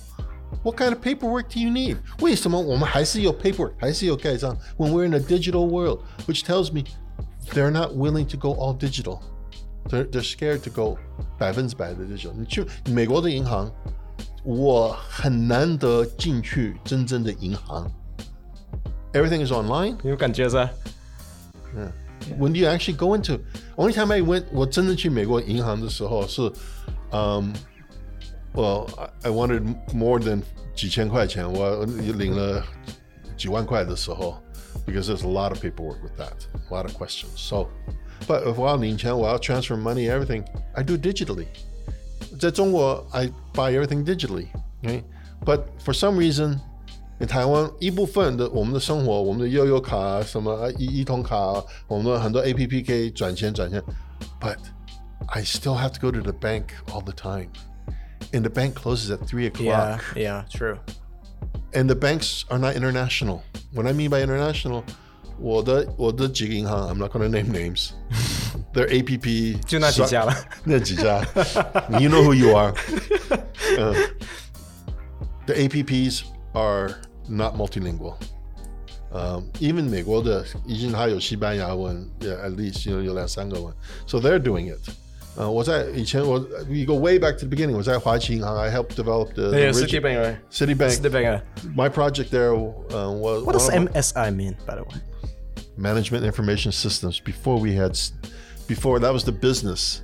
[0.64, 1.98] What kind of paperwork do you need?
[2.22, 4.58] 为什么我们还是有 paperwork，还是有盖章？
[4.78, 6.84] When we're in a digital world, which tells me
[7.54, 9.20] they're not willing to go all digital.
[9.90, 10.98] They're they're scared to go
[11.38, 12.32] 百分之百的 digital。
[12.38, 13.72] 你去美国的银行，
[14.44, 17.90] 我很难得进去真正的银行。
[19.14, 19.96] Everything is online.
[20.04, 20.70] 你有感觉是吧？
[22.38, 23.40] When do you actually go into?
[23.76, 26.52] Only time I went，我真的去美国银行的时候是，
[27.12, 27.54] 嗯、
[28.54, 28.88] well,
[29.24, 30.42] I I wanted more than
[30.76, 32.64] 几千块钱，我领了
[33.38, 34.38] 几万块的时候，
[34.86, 36.34] because there's a lot of paperwork with that,
[36.70, 37.36] a lot of questions.
[37.36, 37.68] So,
[38.28, 41.48] but if 我要领钱，我要 transfer money, everything, I do digitally.
[42.40, 44.48] 在中国，I buy everything digitally.
[44.84, 45.04] Okay?
[45.46, 46.60] But for some reason,
[47.20, 53.84] 在台湾一部分的我们的生活，我们的悠游卡、什么啊一一通卡，我们的很多 A P P 可以转钱转钱，
[54.40, 54.58] But
[55.28, 57.50] I still have to go to the bank all the time,
[58.34, 60.78] and the bank closes at three Yeah, o'clock, yeah, true.
[61.74, 63.44] and the banks are not international.
[63.74, 64.84] What I mean by international,
[65.40, 67.92] 我的我的几个银行，I'm not going to name names.
[68.74, 70.36] Their A P P 就那几家了。
[70.64, 71.20] 那几家，
[72.00, 72.74] You know who you are.
[73.78, 73.96] Uh,
[75.46, 76.24] the APPs
[76.54, 76.96] are
[77.28, 78.16] not multilingual.
[79.12, 83.74] Um, even 美国的已经还有西班牙文，yeah, at least 有有两三个文，
[84.06, 84.80] so they're doing it.
[85.36, 86.38] 呃，我在以前我
[86.70, 87.74] we go way back to the beginning.
[87.76, 90.38] 我在华旗银行，I helped develop the, the Yeah, origi- Citibank, right?
[90.52, 90.92] Citibank.
[91.02, 91.42] Citibank.
[91.76, 95.02] My project there uh, was What does one of my- MSI mean, by the way?
[95.78, 97.22] management information systems.
[97.22, 98.12] Before we had, s-
[98.68, 100.02] before that was the business.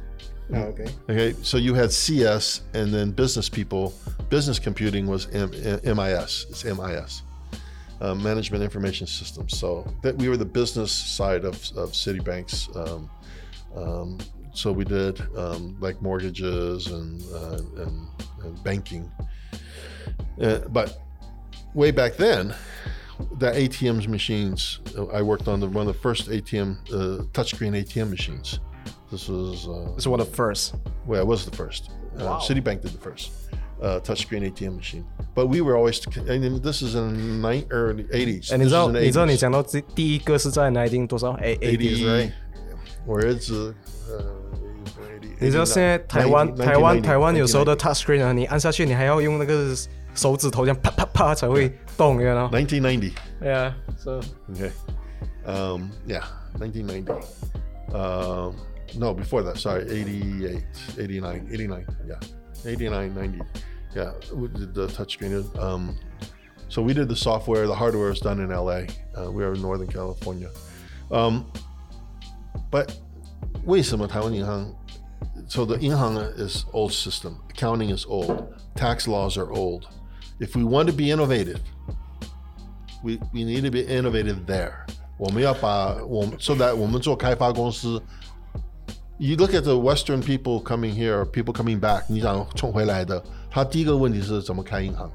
[0.54, 0.88] okay.
[1.10, 3.94] Okay, so you had CS and then business people.
[4.30, 6.46] Business computing was M- M- MIS.
[6.50, 7.24] It's MIS,
[8.00, 9.58] uh, Management Information Systems.
[9.58, 12.70] So that we were the business side of, of Citibank's.
[12.76, 13.10] Um,
[13.76, 14.18] um,
[14.53, 18.09] so we did um, like mortgages and, uh, and,
[18.43, 19.11] and banking.
[20.41, 20.99] Uh, but
[21.75, 22.55] way back then,
[23.39, 27.73] the ATMs machines, uh, I worked on the, one of the first ATM, uh, touchscreen
[27.81, 28.59] ATM machines.
[29.11, 29.67] This was.
[29.69, 30.75] Uh, this was one of the first.
[31.07, 31.91] Well, it was the first.
[32.19, 32.39] Uh, wow.
[32.41, 33.33] Citibank did the first
[33.83, 35.05] uh, touchscreen ATM machine.
[35.35, 38.53] But we were always, I mean, this is in ni- early 80s.
[38.53, 42.33] And 你知道，你知道你讲到第一个是在 nineteen right?
[43.07, 43.75] 我儿子
[44.09, 44.25] 呃。
[45.39, 49.75] 你知道现在台湾台湾台湾有时候的 touch screen 啊，你按下去，你还要用那个
[50.15, 52.55] 手指头这样啪啪啪才会动，然后。
[52.55, 53.13] Nineteen ninety.
[53.41, 53.73] Yeah.
[53.97, 54.21] So.
[54.53, 54.71] Okay.
[55.47, 55.91] Um.
[56.07, 56.25] Yeah.
[56.59, 57.13] Nineteen ninety.
[57.93, 58.55] Um.
[58.99, 59.57] No, before that.
[59.57, 59.85] Sorry.
[59.85, 60.63] 88,
[60.99, 61.87] 89, 89.
[62.07, 62.19] Yeah.
[62.67, 63.39] 89, 90.
[63.95, 64.13] Yeah.
[64.59, 65.45] Did the touch screen.
[65.59, 65.97] Um.
[66.69, 67.67] So we did the software.
[67.67, 68.83] The hardware is done in LA.
[69.17, 70.51] Uh, we are in Northern California.
[71.11, 71.47] Um.
[72.72, 72.90] but
[73.66, 74.72] 为什么台湾银行
[75.48, 78.44] so the 银行 is old system accounting is old
[78.76, 79.86] tax laws are old
[80.40, 81.60] if we want to be innovative
[83.04, 84.74] we we need to be innovative there
[85.18, 88.02] 我们要把我们 so that 我们做开发公司
[89.18, 95.10] you look at the western people coming here people coming back 你想冲回来的他第一个问题是怎么开银行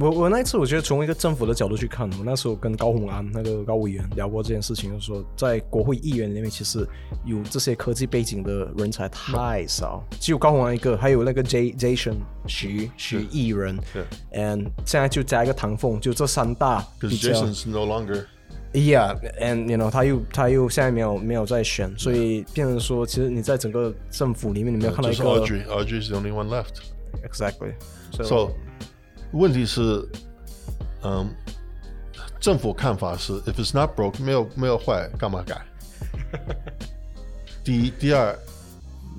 [0.00, 6.86] 我我那一次我觉得从一个政府的角度去看，我那时候跟高鸿安那个高委员聊过这件事情，就是说在国会议员里面，其实
[7.26, 18.24] 有这些科技背景的人才太少，只有高鸿安一个，还有那个 J Jason 徐徐艺人是，and 现在就加一个唐凤，就这三大比 because 较 Jason's no longer
[18.72, 26.76] Yeah，and you know 他又他又现在没有没有在选，所以变成说，其实你在整个政府里面，你没有看到就是一个 Audrey Audrey's the only one left
[27.28, 27.74] exactly。
[28.12, 28.52] So，
[29.32, 30.06] 问题是，
[31.02, 31.28] 嗯，
[32.40, 35.60] 政府看法是，if it's not broke，没有没有坏，干嘛改？
[37.64, 38.36] 第一，第二，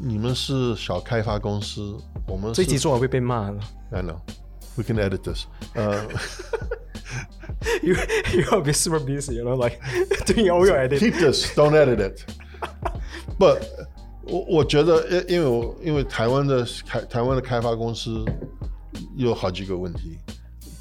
[0.01, 1.97] 你们是小开发公司，
[2.27, 3.59] 我们是这一集做完会被骂了。
[3.91, 4.19] I know。
[4.77, 5.47] We can edit this.
[5.75, 6.05] 呃、
[7.83, 7.93] you
[8.33, 9.81] you will be super busy, you know, like
[10.25, 10.99] doing all your edit.
[10.99, 12.23] keep this, don't edit it.
[13.37, 13.63] But
[14.23, 18.23] 我我觉得，因因为我因为台湾的开台湾的开发公司
[19.16, 20.18] 有好几个问题。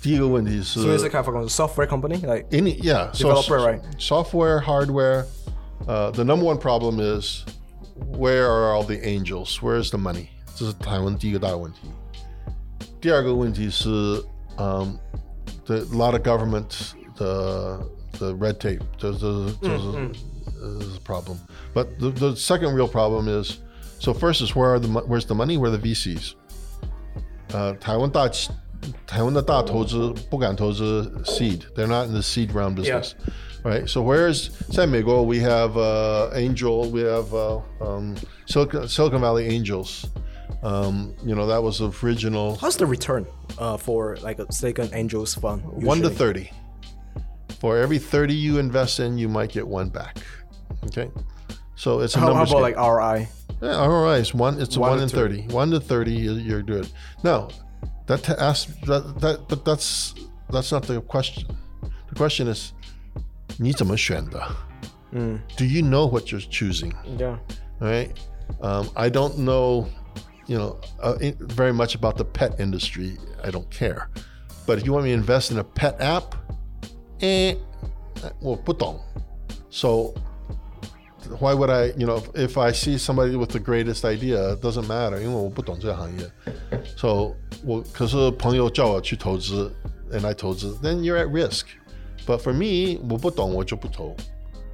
[0.01, 3.81] 第一个问题是，所以是开发公司 software company like any yeah so Developer, right?
[3.97, 5.25] software hardware
[5.87, 7.43] uh, the number one problem is
[8.15, 11.89] where are all the angels where's the money 这是台湾第一个大问题
[13.01, 13.89] 第二个问题是
[14.57, 14.97] um,
[15.65, 17.79] the a lot of government the
[18.19, 18.81] the red tape.
[18.99, 20.15] Those, those, those
[20.61, 21.37] is a problem.
[21.73, 23.57] But the, the second real problem is,
[23.99, 25.57] so first is where are the mo- where's the money?
[25.57, 26.35] Where are the VCs?
[27.53, 28.29] 呃，台湾大
[29.07, 31.61] 台湾的大投资不敢投资 seed.
[31.75, 33.13] They're not in the seed round business.
[33.63, 33.87] Right.
[33.87, 40.05] So whereas 在美国 we have uh, Angel, we have uh, um, Silicon, Silicon Valley Angels.
[40.61, 43.25] Um, you know that was the original How's the return
[43.59, 45.63] uh, for like a Silicon Angels fund?
[45.63, 46.15] one to usually?
[46.15, 46.51] thirty.
[47.59, 50.17] For every thirty you invest in, you might get one back.
[50.87, 51.09] Okay.
[51.75, 52.75] So it's a How, how numbers about game.
[52.75, 53.27] like RI?
[53.61, 54.19] Yeah, all right.
[54.19, 54.59] It's one.
[54.61, 55.41] It's a One one, to in thirty.
[55.53, 56.87] One to thirty, you- you're good.
[57.23, 57.47] Now,
[58.07, 60.13] that to ask that that but that's
[60.49, 61.45] that's not the question.
[62.09, 62.73] The question is,
[63.57, 64.41] 你怎么选的?
[65.57, 66.93] Do you know what you're choosing?
[67.17, 67.37] Yeah.
[67.79, 68.11] Right.
[68.61, 69.87] Um, I don't know,
[70.47, 73.17] you know, uh, in- very much about the pet industry.
[73.43, 74.09] I don't care.
[74.67, 76.35] But if you want me to invest in a pet app,
[77.21, 77.55] eh,
[78.41, 78.99] 我不懂.
[79.69, 80.13] So
[81.39, 84.61] why would I, you know, if, if I see somebody with the greatest idea, it
[84.61, 86.29] doesn't matter, 因为我不懂这个行业.
[86.97, 87.35] So
[87.65, 89.71] 我可是朋友叫我去投资
[90.11, 91.65] and I 投资 then you're at risk.
[92.27, 94.15] But for me, 我不懂我就不投.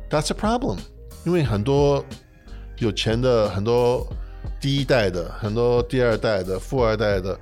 [0.10, 0.80] That's a problem.
[1.26, 2.04] 因为很多
[2.78, 4.08] 有钱的，很多
[4.60, 7.40] 第一代的，很多第二代的，富二代的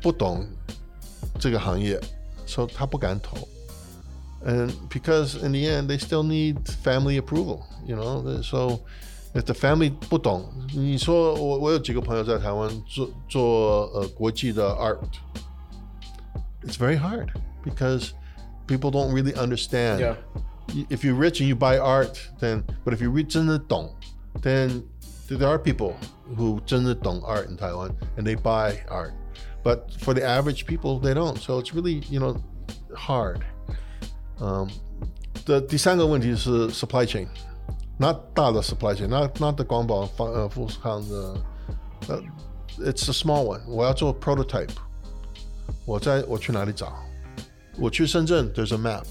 [0.00, 0.46] 不懂
[1.38, 2.00] 这个行业，
[2.46, 3.36] 所以他不敢投。
[4.44, 8.42] And because in the end, they still need family approval, you know.
[8.42, 8.80] So
[9.34, 14.98] if the family 不懂，你说我我有几个朋友在台湾做做呃国际的 art,
[16.64, 17.28] it's very hard
[17.64, 18.12] because
[18.66, 20.00] people don't really understand.
[20.00, 20.16] Yeah.
[20.88, 23.94] If you're rich and you buy art, then but if you're rich 真的懂,
[24.40, 24.82] then
[25.28, 25.94] there are people
[26.36, 29.12] who 真的懂 art in Taiwan and they buy art.
[29.62, 31.38] But for the average people, they don't.
[31.38, 32.42] So it's really, you know,
[32.96, 33.44] hard.
[34.38, 34.68] Um,
[35.44, 37.26] the 第三个问题是 supply chain,
[37.98, 41.34] not 大的 supply chain, not not the 光宝方呃富士康的，
[42.08, 42.20] 呃
[42.78, 43.60] it's a small one.
[43.68, 44.70] 我要做 prototype.
[45.84, 46.92] 我在我去哪里找？
[47.78, 49.04] 我去深圳，there's a map.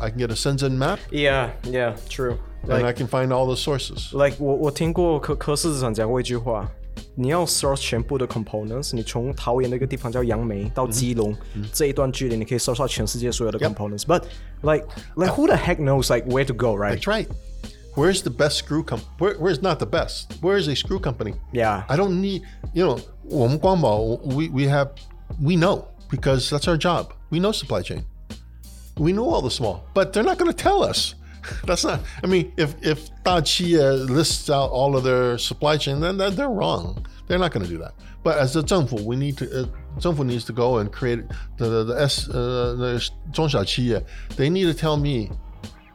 [0.00, 2.36] I can get a Shenzhen map Yeah, yeah, true.
[2.62, 4.12] and Like, I can find all the sources.
[4.16, 6.70] like 我我听过柯柯市长讲过一句话，
[7.14, 11.36] 你要 source 全部的 components，你从桃园的一个地方叫杨梅到基隆、
[11.72, 14.22] 这一段距离，你可以 source 到全世界所有的 components。But
[14.62, 17.00] like like who the heck knows like where to go, right?
[17.00, 17.26] That's right.
[17.96, 19.08] Where's the best screw company?
[19.18, 20.34] Where, where's not the best?
[20.40, 21.34] Where is a screw company?
[21.52, 21.82] Yeah.
[21.88, 24.90] I don't need, you know, 我们光宝, we, we have,
[25.42, 27.12] we know because that's our job.
[27.30, 28.04] We know supply chain.
[28.96, 31.14] We know all the small, but they're not going to tell us.
[31.65, 32.01] That's not.
[32.23, 36.35] I mean, if if Tachia uh, lists out all of their supply chain, then that,
[36.35, 37.05] they're wrong.
[37.27, 37.93] They're not going to do that.
[38.23, 39.63] But as a Zhengfu, we need to.
[39.63, 39.65] Uh,
[39.97, 41.23] Zhengfu needs to go and create
[41.57, 44.05] the the, the S uh, the Zhongxiaqia.
[44.35, 45.31] They need to tell me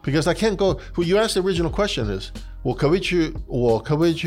[0.02, 0.80] because I can't go.
[0.96, 2.32] You asked the original question is,
[2.64, 2.74] will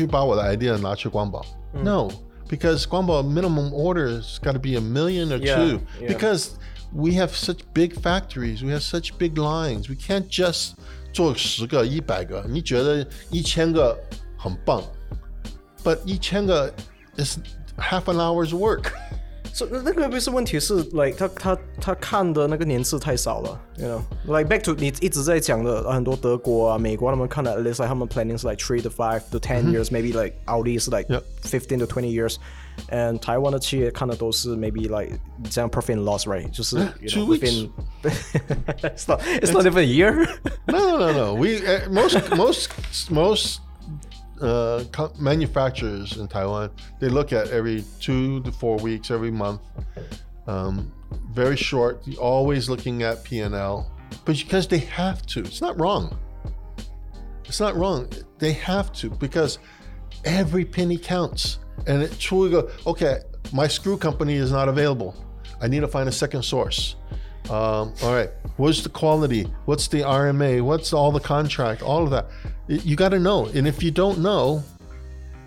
[0.06, 1.46] buy idea and Guangbao?
[1.74, 1.82] Mm.
[1.82, 2.10] No,
[2.48, 6.08] because Guangbao minimum order has got to be a million or yeah, two yeah.
[6.08, 6.58] because
[6.92, 9.88] we have such big factories, we have such big lines.
[9.88, 10.78] We can't just
[11.12, 12.44] 做十个、一百个。
[12.48, 13.96] 你觉得一千个
[14.38, 14.82] 很棒
[15.84, 16.72] ，but 一千个
[17.16, 17.38] is
[17.76, 18.90] half an hour's work.
[19.54, 28.48] So 那那个不是问题是 like 他他他看的那个年次太少了，you know like back to 你一直在讲的呃很多德国啊、美国他们看的 at least like 他们 planning 是
[28.48, 31.06] like three to five to ten years maybe like Audi 是 like
[31.42, 32.36] fifteen to twenty years。
[32.89, 35.17] and 台湾的企业看的都是 maybe like
[35.49, 37.41] 这样 profit and loss right 就是 you know, two weeks.
[37.41, 37.71] within
[38.83, 40.27] it's not it's not even a year
[40.67, 41.33] No, no, no.
[41.33, 42.69] We uh, most most
[43.09, 43.61] most
[44.41, 49.61] uh, co- manufacturers in Taiwan they look at every two to four weeks, every month.
[50.45, 50.91] Um,
[51.33, 52.03] very short.
[52.19, 53.89] Always looking at P and L,
[54.25, 55.39] but because they have to.
[55.39, 56.17] It's not wrong.
[57.45, 58.07] It's not wrong.
[58.39, 59.57] They have to because
[60.23, 61.59] every penny counts.
[61.85, 63.19] And it truly go, okay,
[63.53, 65.13] my screw company is not available.
[65.61, 66.95] I need to find a second source.
[67.49, 69.43] Um, all right, what's the quality?
[69.65, 70.61] What's the RMA?
[70.61, 71.81] What's all the contract?
[71.81, 72.25] All of that.
[72.67, 73.45] Y- You got to know.
[73.55, 74.61] And if you don't know,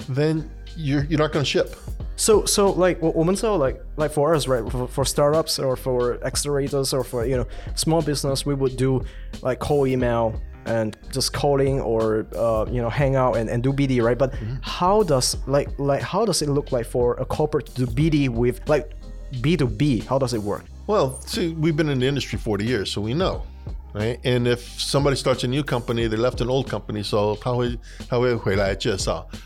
[0.08, 1.76] then you're, you're not going to ship.
[2.16, 6.92] So so like 我我们知道 like like for us right for, for startups or for accelerators
[6.92, 9.02] or for you know small business we would do
[9.42, 10.34] like cold email
[10.65, 14.17] and just calling or uh, you know hang out and, and do BD, right?
[14.17, 14.55] But mm-hmm.
[14.61, 18.29] how does like like how does it look like for a corporate to do BD
[18.29, 18.93] with like
[19.33, 20.05] B2B?
[20.05, 20.65] How does it work?
[20.87, 23.43] Well, see, we've been in the industry 40 years, so we know.
[23.93, 24.19] Right?
[24.25, 27.37] And if somebody starts a new company, they left an old company, so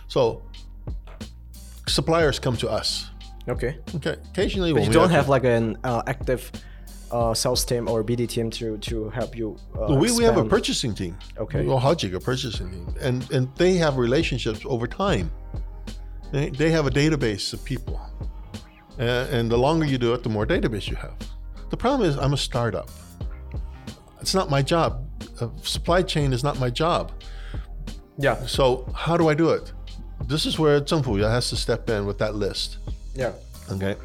[0.08, 0.42] So
[1.88, 3.10] suppliers come to us.
[3.48, 3.78] Okay.
[3.96, 4.16] Okay.
[4.32, 6.52] Occasionally, but you don't have, have like an uh, active
[7.12, 9.58] uh, sales team or BD team to to help you?
[9.76, 11.18] Uh, we, we have a purchasing team.
[11.38, 11.66] Okay.
[11.66, 15.32] Well, how a purchasing team, and and they have relationships over time.
[16.32, 18.00] They, they have a database of people,
[19.00, 21.16] and, and the longer you do it, the more database you have.
[21.72, 22.90] The problem is, I'm a startup.
[24.22, 25.06] It's not my job.
[25.42, 27.12] Uh, supply chain is not my job.
[28.22, 29.72] Yeah, So how do I do it?
[30.28, 32.78] This is where 政府 has to step in with that list.
[33.16, 33.32] yeah.
[33.72, 33.96] Okay.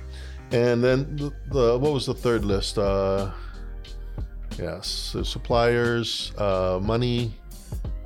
[0.54, 2.78] And then the, the what was the third list?
[2.78, 3.32] Uh,
[4.56, 7.34] yes, so suppliers, uh, money,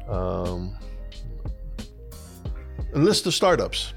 [0.09, 0.75] um,
[2.95, 3.93] a list of startups.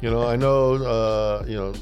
[0.00, 1.72] You know, I know, uh, you know,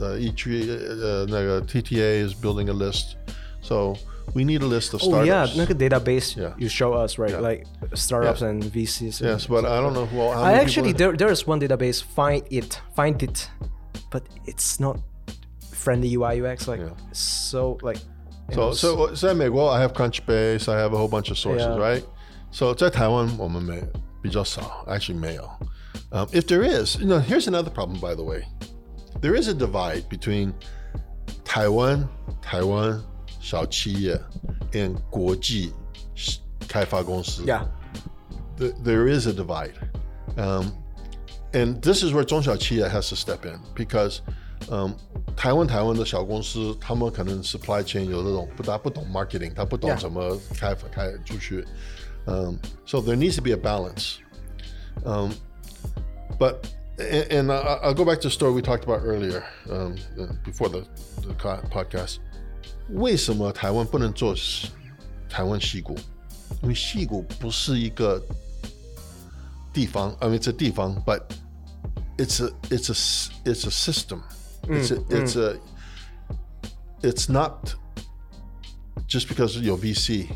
[0.00, 3.16] uh, each uh, uh, TTA is building a list,
[3.60, 3.96] so
[4.32, 5.28] we need a list of startups.
[5.28, 6.54] Oh yeah, 那个 database Yeah.
[6.56, 7.40] you show us right, Yeah.
[7.40, 8.48] like startups Yeah.
[8.48, 9.20] and VCs.
[9.20, 10.20] Yes, but I don't know who.
[10.32, 13.50] How I actually there there is one database find it find it,
[14.13, 14.97] but it's not
[15.71, 16.93] friendly UI UX like Yeah.
[17.13, 17.97] so like.
[18.49, 21.37] you So, know, so, so 在美国, I have Crunchbase, I have a whole bunch of
[21.37, 21.77] sources, Yeah.
[21.77, 22.03] right?
[22.51, 23.81] So 在台湾我们没
[24.23, 25.43] 比较少, actually 没有.
[26.11, 28.43] Um, if there is, you know, here's another problem, by the way.
[29.21, 30.53] There is a divide between
[31.45, 32.07] Taiwan,
[32.41, 33.01] Taiwan
[33.39, 34.19] 小企业
[34.73, 35.71] and 国际
[36.67, 37.43] 开发公司.
[37.45, 37.63] yeah,
[38.57, 39.73] Th- there is a divide.
[40.37, 40.71] Um,
[41.53, 44.19] and this is where 中小企业 has to step in because
[44.69, 44.91] um,
[45.35, 49.99] 台湾台湾的小公司，他们可能 supply chain 有那种不大不懂 marketing，他不懂 Yeah.
[49.99, 51.65] 怎么开开出去。
[52.25, 54.17] Um, so there needs to be a balance.
[55.05, 55.31] Um,
[56.37, 56.67] but
[56.97, 59.95] and, and I, I'll go back to the story we talked about earlier um,
[60.43, 60.85] before the,
[61.21, 62.17] the co- podcast.
[62.89, 64.35] 为什么台湾不能做
[65.29, 65.95] 台湾戏骨？
[66.61, 68.21] 因为戏骨不是一个
[69.71, 71.21] 地方，I mean it's a 地方，but
[72.17, 74.21] it's a it's a s- it's a system.
[74.67, 75.57] It's a, it's a
[77.01, 77.73] it's not
[79.07, 80.27] just because 有 VC。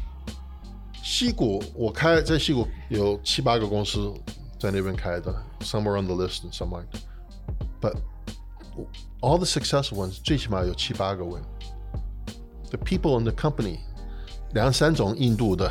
[1.04, 4.14] 戏谷我开在戏谷有七八个公司
[4.58, 7.02] 在那边开的，somewhere on the list and some like that.
[7.82, 7.96] But
[9.20, 13.80] all the successful ones 最起码有七八个 win。The people in the company
[14.54, 15.70] 两三种印度的、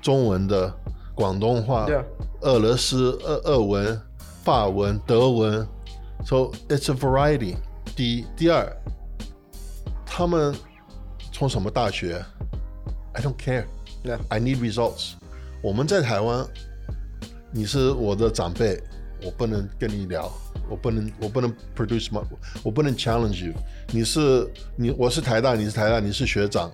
[0.00, 0.72] 中文的、
[1.14, 2.04] 广东话、 Yeah.
[2.42, 4.00] 俄罗斯、俄俄文、
[4.46, 5.66] 法文、德文，
[6.24, 7.56] so it's a variety。
[7.94, 8.70] 第一，第二，
[10.04, 10.54] 他们
[11.30, 12.24] 从什么大学？
[13.12, 13.64] I don't care。
[14.04, 15.12] yeah, I need results。
[15.62, 16.46] 我们在台湾，
[17.52, 18.82] 你是我的长辈，
[19.22, 20.30] 我不能跟你聊，
[20.68, 22.24] 我不能，我不能 produce my，
[22.62, 23.54] 我不能 challenge you。
[23.92, 26.70] 你是你，我是台大，你是台大，你是学长。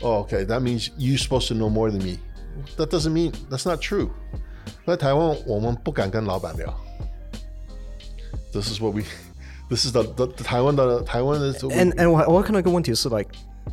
[0.00, 2.18] Oh, okay, that means you're supposed to know more than me.
[2.78, 4.08] That doesn't mean that's not true.
[4.86, 6.74] 在台湾，我们不敢跟老板聊。
[8.54, 9.04] This is what we.
[9.68, 11.52] This is the the 台湾的台湾的。
[11.52, 13.28] and and 我我看到一个问题是 like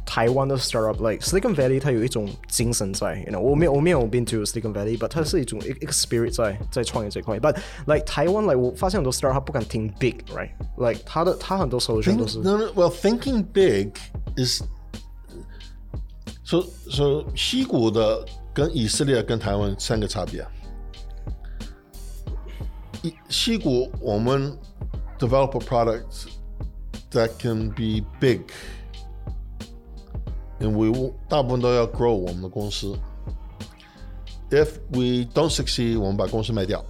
[0.06, 7.56] 台湾的 startup like Silicon Valley 它有一种精神在，you know 我没有我没有 been to Silicon Valley，but 它是一种一一个 spirit 在在创业这块，but
[7.88, 13.94] like 台湾 like 我发现很多 startup 它不敢听 big，right？like 它的它很多 solution 都是 No, no, well, thinking big
[14.38, 14.62] is
[16.44, 18.24] so so 西谷的
[18.54, 20.52] 跟以色列跟台湾三个差别啊。
[23.03, 24.57] 以西谷我们
[25.19, 26.27] develop a product
[27.11, 28.41] that can be big,
[30.61, 32.97] and we will- 大部分都要 grow 我们的公司。
[34.51, 36.85] If we don't succeed，我们把公司卖掉。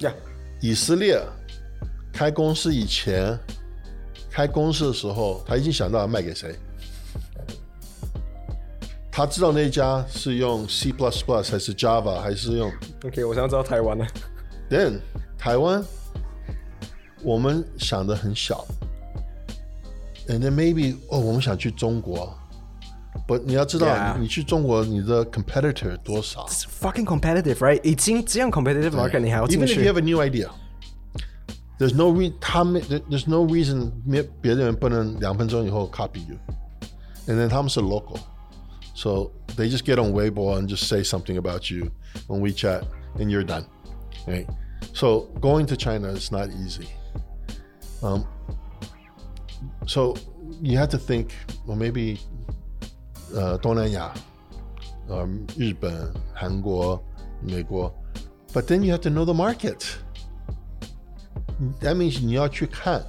[0.00, 0.12] yeah
[0.60, 1.20] 以色列
[2.12, 3.38] 开公司以前，
[4.30, 6.54] 开公司的时候，他已经想到要卖给谁。
[9.10, 12.72] 他知道那家是用 C++ Plus 还是 Java 还是用
[13.04, 14.06] OK，我想要知道台湾的
[14.69, 15.01] Then
[15.37, 15.83] 台湾，
[17.21, 18.65] 我们想的很小，
[20.27, 22.35] and then maybe 哦，我们想去中国，
[23.27, 24.17] but 你要知道 Yeah.
[24.17, 27.81] 你去中国，你的 competitor 多少 It's fucking competitive，right？
[27.83, 30.49] 已经这样 competitive market，你还要进 Even if 去 you have a new idea,
[31.77, 36.35] there's no re 他们 there- there's no reason 别别人不能两分钟以后 copy you,
[37.27, 38.17] and then 他们是 local,
[38.95, 41.89] so they just get on Weibo and just say something about you
[42.27, 42.83] on WeChat,
[43.19, 43.65] and you're done,
[44.25, 44.47] right?
[44.93, 46.89] So going to China is not easy.
[48.01, 48.25] Um,
[49.87, 50.15] so
[50.61, 51.31] you have to think,
[51.65, 52.19] well, maybe
[53.33, 54.13] 呃东南亚，
[55.07, 57.01] 呃日本、韩国、
[57.41, 57.93] 美国，
[58.53, 59.83] but then you have to know the market.
[61.81, 63.03] That means 你要去看，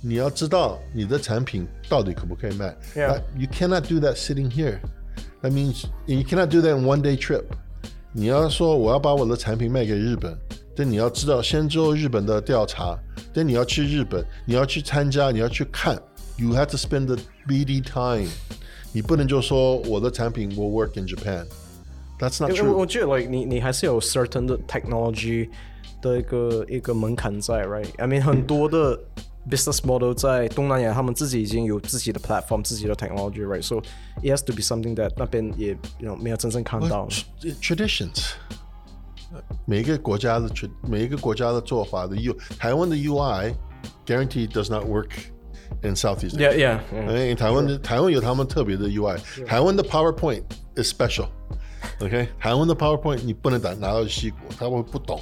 [0.00, 2.76] 你要知道你的产品到底可不可以卖。
[2.94, 3.08] Yeah.
[3.10, 4.80] But you cannot do that sitting here.
[5.42, 7.44] That means you cannot do that in one day trip.
[8.12, 10.38] 你要说我要把我的产品卖给日本，
[10.80, 12.98] 但你要知道先做日本的调查，
[13.32, 15.96] 但你要去日本，你要去参加，你要去看
[16.38, 17.16] You have to spend the
[17.48, 18.28] BD time.
[18.92, 21.46] 你不能就说我的产品 will work in Japan.
[22.18, 22.78] That's not 因为我 true.
[22.78, 25.48] 我觉得，like 你你还是有 certain 的 technology
[26.02, 28.98] 的一个一个门槛在，right？I mean 很多的
[29.50, 33.80] business model 在东南亚，他们自己已经有自己的 platform、自己的 technology，right？So
[34.22, 37.08] it has to be something that 那边也 you know 没有真正看到。
[37.62, 38.32] Traditions.
[39.64, 43.52] 每一个国家的 tra- 每一个国家的做法的 U 台湾的 UI
[44.06, 45.10] guarantee does not work
[45.82, 46.52] in Southeast Asia.
[46.52, 46.80] Yeah, yeah.
[46.92, 47.08] yeah.
[47.10, 50.42] 哎，台湾的台湾有他们特别的 UI，台湾的 PowerPoint
[50.76, 55.20] is special。OK，台湾的 PowerPoint 你不能打拿到西国，他会不懂。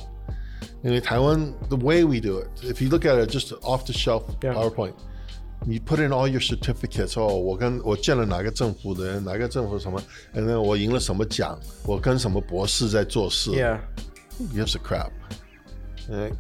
[0.83, 4.23] 因为台湾 the way we do it, if you look at it just off the shelf
[4.43, 4.53] Yeah.
[5.65, 7.19] PowerPoint, you put in all your certificates.
[7.19, 10.01] 哦，我跟我见了哪个政府的人，哪个政府什么，
[10.33, 13.51] 然后我赢了什么奖，我跟什么博士在做事。
[13.51, 13.81] Yeah.
[14.39, 15.11] Who gives a crap?
[16.09, 16.35] Right?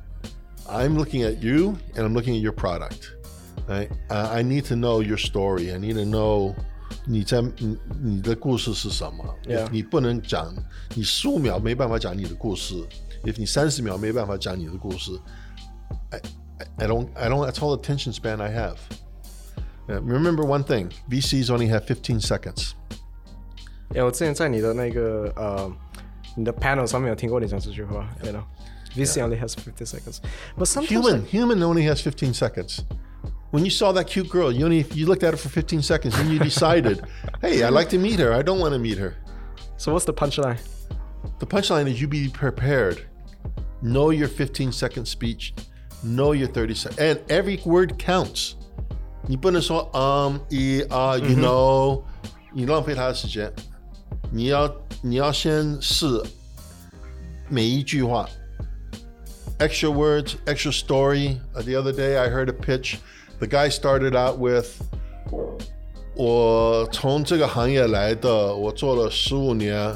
[0.67, 3.13] I'm looking at you and I'm looking at your product.
[3.67, 3.91] Right?
[4.09, 5.73] I, I need to know your story.
[5.73, 6.55] I need to know
[7.07, 9.67] 你在你你的故事是什么 Yeah.
[9.67, 10.55] If 你不能讲，
[10.95, 12.75] 你十五秒没办法讲你的故事。
[13.25, 15.13] If 你三十秒没办法讲你的故事，
[16.11, 16.21] I,
[16.59, 18.77] I I don't I don't that's all the attention span I have.
[19.89, 22.73] Uh, remember one thing: VCs only have 15 seconds.
[23.95, 25.71] 哎，我之前在你的那个呃，
[26.37, 30.21] 你的 panel 上面有听过你讲这句话，you know。VC only has 50 seconds,
[30.57, 32.85] but sometimes Human, human only has 15 seconds.
[33.51, 36.17] When you saw that cute girl, you only you looked at her for 15 seconds
[36.17, 37.03] and you decided,
[37.41, 38.33] hey, I'd like to meet her.
[38.33, 39.15] I don't want to meet her.
[39.77, 40.59] So what's the punchline?
[41.41, 43.05] The punchline is you be prepared.
[43.83, 45.55] Know your 15 second speech.
[46.05, 46.99] Know your 30 second.
[47.01, 48.55] And every word counts.
[49.27, 52.03] 你不能说 um, 一 uh, you know,
[52.53, 53.53] 你浪费他的时间。
[54.31, 54.71] 你要
[55.03, 56.07] 你要先试
[57.49, 58.29] 每一句话。
[59.59, 61.39] Extra words, extra story.
[61.55, 62.99] Uh, the other day I heard a pitch.
[63.39, 64.83] The guy started out with
[66.17, 69.95] 我从这个行业来的，我做了十五年。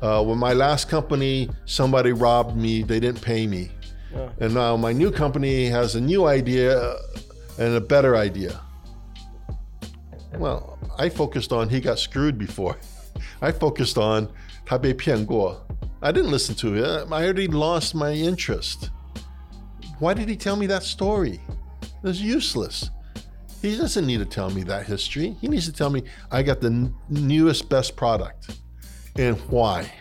[0.00, 2.82] Uh, when my last company, somebody robbed me.
[2.86, 3.68] They didn't pay me.
[4.40, 6.96] And now my new company has a new idea
[7.58, 8.60] and a better idea.
[10.38, 12.76] Well, I focused on he got screwed before.
[13.40, 14.28] I focused on
[14.64, 15.60] 他被骗过.
[16.00, 17.12] I didn't listen to it.
[17.12, 18.90] I already lost my interest.
[19.98, 21.40] Why did he tell me that story?
[21.82, 22.90] It was useless.
[23.60, 25.36] He doesn't need to tell me that history.
[25.40, 28.56] He needs to tell me I got the n- newest, best product
[29.16, 29.92] and why.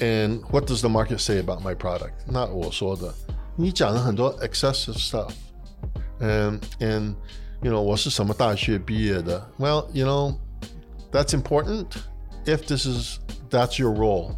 [0.00, 2.26] And what does the market say about my product?
[2.30, 3.12] Not 我说的。
[3.56, 5.34] 你讲了很多 excessive stuff.
[6.18, 7.14] And and
[7.62, 9.46] you know 我是什么大学毕业的?
[9.58, 10.34] Well, you know
[11.12, 11.86] that's important
[12.46, 13.18] if this is
[13.50, 14.36] that's your role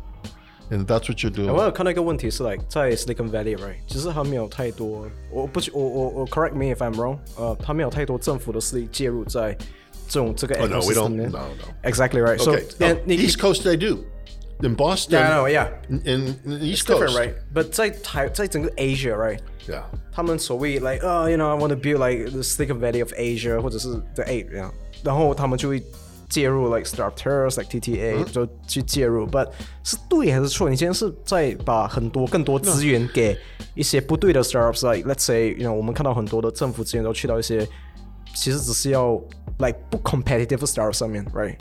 [0.71, 1.53] and that's what you're doing.
[1.53, 9.57] 我有看到一个问题是，like 在 Silicon Valley，right，其实它没有太多，我不我我我 correct me if I'm wrong，呃，它没有太多政府的势力介入在
[10.09, 11.89] 这种这个 Oh, no, we don't- ecosystem 里面 no, no.
[11.91, 12.39] Exactly right.
[12.39, 12.65] So Okay.
[12.81, 14.05] and no, 你 East Coast they do.
[14.63, 15.69] In Boston, Yeah, I know, yeah.
[15.89, 17.35] In, in the it's East different, Coast, right?
[17.53, 19.41] But 在台在整个 Asia，right？
[19.69, 19.83] Yeah.
[20.13, 23.13] 他们所谓 like 呃、y o u know I want to build like the Silicon Valley of
[23.15, 25.83] Asia 或者是 the eight，然后然后他们就会
[26.29, 29.49] 介入 like startups like TTA、就去介入，but
[29.83, 30.69] 是对还是错？
[30.71, 33.37] 你今天是在把很多更多资源给
[33.75, 37.67] 一些不对的 startups，like let's say you know 我们看到很多的政府资源都去到一些
[38.35, 39.15] 其实只是要
[39.59, 41.57] like 不 competitive 的 startup 上面，right？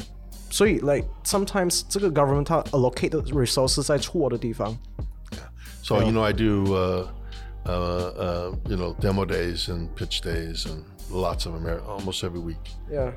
[0.55, 4.77] 所以 like sometimes 这个 government 它 allocate 的 resources 在错的地方。
[5.84, 7.07] So you know, I do uh,
[7.65, 12.23] uh, uh, you know demo days and pitch days and lots of them er- almost
[12.23, 12.57] every week,
[12.91, 13.13] Yeah.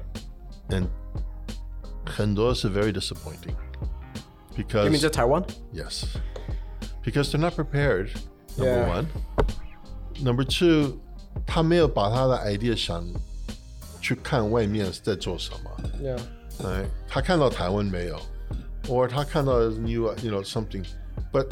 [0.71, 0.89] and
[2.07, 3.55] Honduras are very disappointing
[4.57, 5.43] because You mean 在台湾？
[5.73, 6.05] yes,
[7.05, 8.11] because they're not prepared.
[8.57, 8.89] Number Yeah.
[8.89, 9.07] one,
[10.23, 10.99] number two,
[11.47, 13.05] 他没有把他的 idea 想
[14.01, 15.71] 去看外面在做什么。
[16.03, 16.19] Yeah.
[16.65, 18.21] 哎，他看到台湾没有，
[18.89, 20.85] or 他看到 new you know something,
[21.33, 21.47] but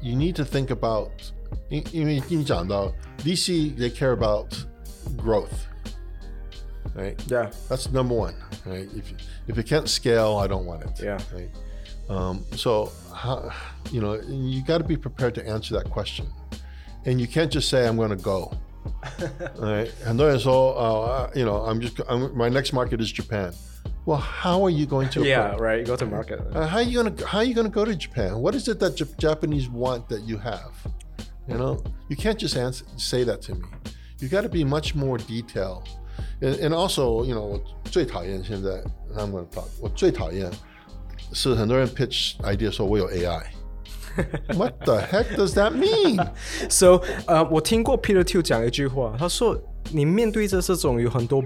[0.00, 1.10] you need to think about
[1.68, 2.92] 因因为你讲到
[3.24, 4.54] VC they care about
[5.16, 5.66] growth,
[6.94, 7.16] right?
[7.26, 7.50] Yeah.
[7.68, 8.88] That's number one, right?
[8.94, 9.12] If
[9.48, 11.02] if it can't scale, I don't want it.
[11.02, 11.18] Yeah.
[11.32, 11.50] Right.
[12.08, 13.50] Um, so how,
[13.90, 16.26] you know you got to be prepared to answer that question,
[17.06, 18.52] and you can't just say I'm going to go.
[19.60, 19.90] All right.
[20.04, 23.52] 很多人说 uh, you know I'm just I'm, my next market is Japan.
[24.06, 25.24] Well, how are you going to?
[25.24, 25.78] Yeah, approach- right.
[25.80, 26.40] You go to market.
[26.52, 28.40] Uh, how are you gonna How are you gonna go to Japan?
[28.40, 30.72] What is it that Jap- Japanese want that you have?
[31.48, 33.66] You know, you can't just answer, say that to me.
[34.20, 35.88] You got to be much more detailed.
[36.40, 38.70] And, and also, you know, 我最讨厌现在
[39.16, 39.66] I'm going to talk.
[39.80, 40.48] 我最讨厌
[41.32, 43.42] 是很多人 pitch idea 说我有 AI.
[44.56, 46.24] What the heck does that mean?
[46.68, 49.58] So，呃，我听过 Peter Thiel 讲一句话，他说
[49.90, 51.42] 你面对着这种有很多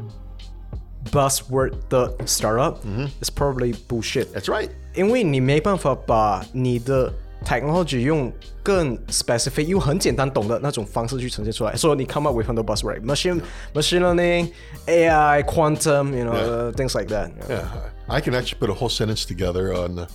[1.10, 4.26] buzzword 的 startup，is probably bullshit。
[4.32, 4.70] That's right.
[4.94, 7.12] 因为你没办法把你的
[7.44, 8.32] technology 用
[8.62, 11.76] 更 specific 又很简单懂的那种方式去呈现出来。
[11.76, 13.40] 所以你 come up with 很多 buzzword machine
[13.74, 14.50] machine learning,
[14.86, 17.30] AI, quantum, you know, uh, things like that.
[17.48, 17.64] Yeah,
[18.08, 20.06] I can actually put a whole sentence together on, uh,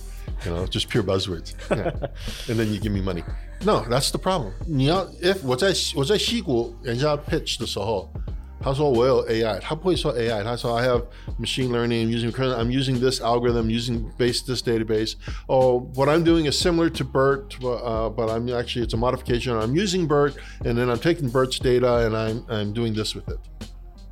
[0.44, 1.90] you know, just pure buzzwords, yeah.
[2.48, 3.22] and then you give me money.
[3.64, 4.52] No, that's the problem.
[4.66, 8.12] 你要 if 我在我在西谷人家 pitch 的时候，
[8.60, 11.02] 他说我有 AI，他不会说 AI，他说 I have
[11.40, 15.16] machine learning, I'm using current, I'm using this algorithm, using base this database.
[15.48, 19.56] Oh, what I'm doing is similar to BERT, uh, but I'm actually it's a modification.
[19.56, 23.28] I'm using BERT, and then I'm taking BERT's data and I'm I'm doing this with
[23.28, 23.40] it.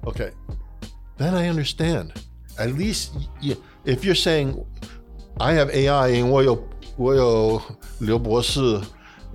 [0.04, 0.32] Okay,
[1.16, 2.12] then I understand.
[2.58, 3.54] At least you,
[3.84, 4.58] if you're saying
[5.38, 7.62] I have AI and 我有我有
[8.00, 8.80] 刘博士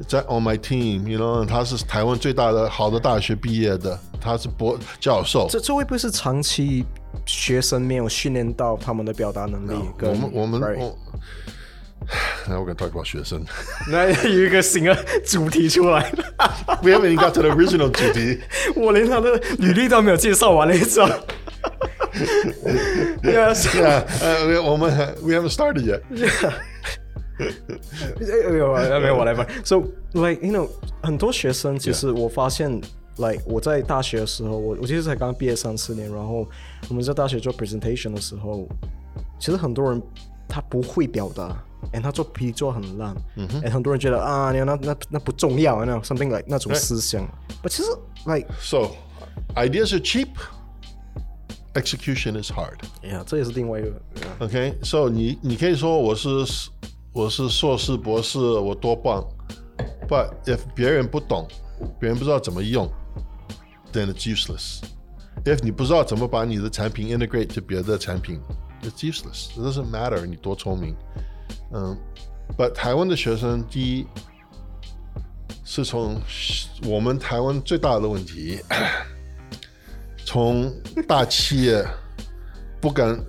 [0.08, 5.46] 在 on my team，you know，他是台湾最大的好的大学毕业的，他是博教授。
[5.50, 6.84] 这这会不会是长期
[7.26, 10.10] 学生没有训练到他们的表达能力跟？
[10.10, 10.98] 我们我们我
[12.48, 13.44] ，Now we're gonna talk about 学生。
[13.90, 14.96] 那有一个新的
[15.26, 16.24] 主题出来了
[16.82, 18.40] ，We haven't even got to the original 主题。
[18.74, 21.08] 我连他的履历都没有介绍完，你知道
[23.22, 23.66] ？Yes.
[23.68, 24.90] Yeah，呃，我们
[25.22, 26.00] we haven't started yet。
[26.08, 26.54] 没有啊，
[28.49, 30.69] 没有 whatever。So like you know，
[31.03, 32.71] 很多学生其实我发现，
[33.17, 36.47] like 我在大学的时候，我我其实才刚毕业三四年，然后
[36.89, 38.67] 我们在大学做 presentation 的时候，
[39.39, 40.01] 其实很多人
[40.47, 41.55] 他不会表达。
[41.93, 47.23] and 他做 P 做很烂，嗯哼，很多人觉得啊，你那那那不重要，那种 something like 那种思想。
[47.61, 47.89] But 其实
[48.25, 48.95] like So
[49.53, 50.29] ideas are cheap,
[51.75, 52.79] execution is hard.
[53.03, 53.91] 呀，这也是另外一个。
[54.39, 56.29] OK，so 你你可以说我是
[57.12, 59.24] 我是硕士博士，我多棒
[60.08, 61.46] ，but if 别人不懂，
[61.98, 62.88] 别人不知道怎么用
[63.92, 64.80] ，then it's useless.
[65.44, 68.40] If 你不知道怎么把你的产品 integrate to 别的产品
[68.82, 69.50] ，it's useless.
[69.56, 70.94] It doesn't matter 你多聪明，
[71.72, 71.98] 嗯
[72.56, 74.06] ，but 台湾的学生第一
[75.64, 76.20] 是从
[76.84, 78.60] 我们台湾最大的问题，
[80.24, 80.72] 从
[81.08, 81.84] 大企业。
[82.80, 83.22] 不敢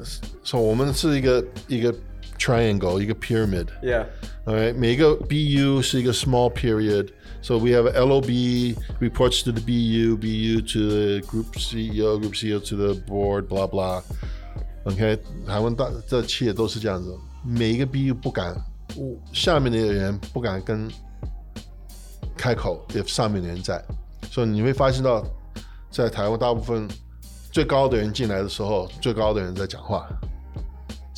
[0.45, 1.93] 说我们是一个一个
[2.40, 3.66] triangle，一个 pyramid。
[3.82, 4.06] Yeah.
[4.44, 10.88] All right，每个 BU 是一个 small period。So we have LOB reports to the BU, BU to
[10.88, 14.02] the group CEO, group CEO to the board, blah blah.
[14.84, 18.56] OK，台湾大这企业都是这样子，每一个 BU 不敢，
[19.32, 20.88] 下面的人不敢跟
[22.36, 23.80] 开口，if 上面的人在，
[24.30, 25.24] 所以你会发现到，
[25.90, 26.88] 在台湾大部分
[27.52, 30.08] 最高的人进来的时候，最高的人在讲话。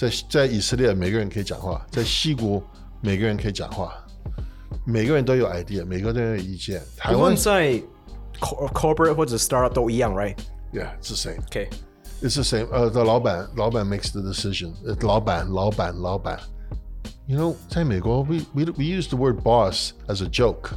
[0.02, 2.62] 在在以色列，每个人可以讲话；在西国，
[3.00, 3.92] 每个人可以讲话。
[4.84, 6.80] 每个人都有 idea，每个人都有意见。
[6.96, 7.74] 台无湾论在
[8.40, 10.36] cor- corporate 或者 startup 都一样，right？
[10.72, 11.38] ，yeah，it's the same。
[11.48, 11.68] OK，
[12.22, 12.68] It's the same.
[12.70, 14.72] 呃，的老板，老板 makes the decision.
[14.84, 16.38] 呃，老板，老板，老板。
[17.26, 20.70] You know，在美国，we we we use the word boss as a joke.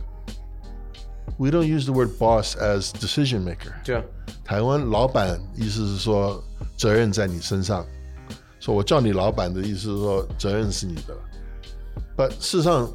[1.38, 3.72] We don't use the word boss as decision maker.
[3.86, 4.04] 对啊。
[4.44, 6.44] 台湾老板意思是说
[6.78, 7.86] 责任在你身上，
[8.66, 11.18] 说我叫你老板的意思是说责任是你的。
[12.16, 12.92] But 事实上，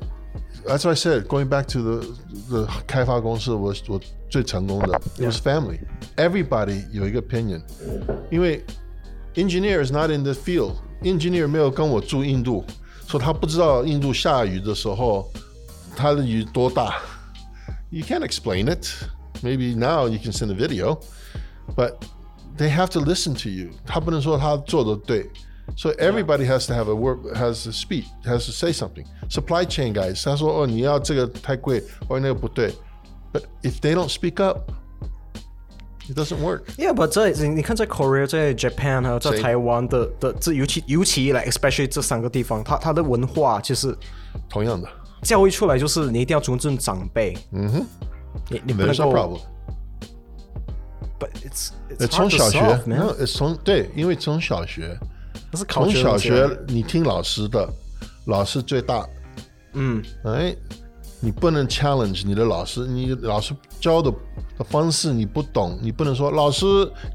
[0.67, 2.07] as I said, going back to the
[2.49, 5.81] the 开发公司，我我最成功的 it was family.
[6.17, 7.63] Everybody 有一个 opinion，
[8.31, 8.65] 因为
[9.35, 10.75] engineer is not in the field.
[11.03, 12.65] Engineer 没有跟我住印度，
[13.07, 15.31] 说他不知道印度下雨的时候，
[15.97, 17.01] 它的雨多大。
[17.91, 18.87] You can't explain it.
[19.43, 21.01] Maybe now you can send a video,
[21.77, 21.95] but
[22.57, 23.71] they have to listen to you.
[23.85, 25.31] 他不能说他做的对。
[25.77, 29.05] So everybody has to have a word, has to speak, has to say something.
[29.29, 32.73] Supply chain guys, 他说哦你要这个太贵，或那个不对。
[33.33, 34.71] But if they don't speak up,
[36.09, 36.63] it doesn't work.
[36.77, 43.95] Yeah, but 在你你看，在 Korea、在 Japan 还有在谁台湾的的这尤其尤其来 especially 这三个地方，它它的文化其实
[44.49, 44.89] 同样的
[45.23, 47.37] 教育出来就是你一定要尊重长辈。
[47.51, 47.87] 嗯哼，
[48.49, 49.41] 你你不能，There's no 够 problem.
[51.19, 52.99] But it's it's 呃从 hard to 小学 solve, man.
[53.01, 54.97] ，no，从对，因为从小学，
[55.52, 57.68] 那是考从小学你听老师的，
[58.26, 59.08] 老师最大。
[59.74, 60.56] 嗯，哎，
[61.20, 64.12] 你不能 challenge 你的老师，你老师教的
[64.58, 66.66] 的方式你不懂，你不能说老师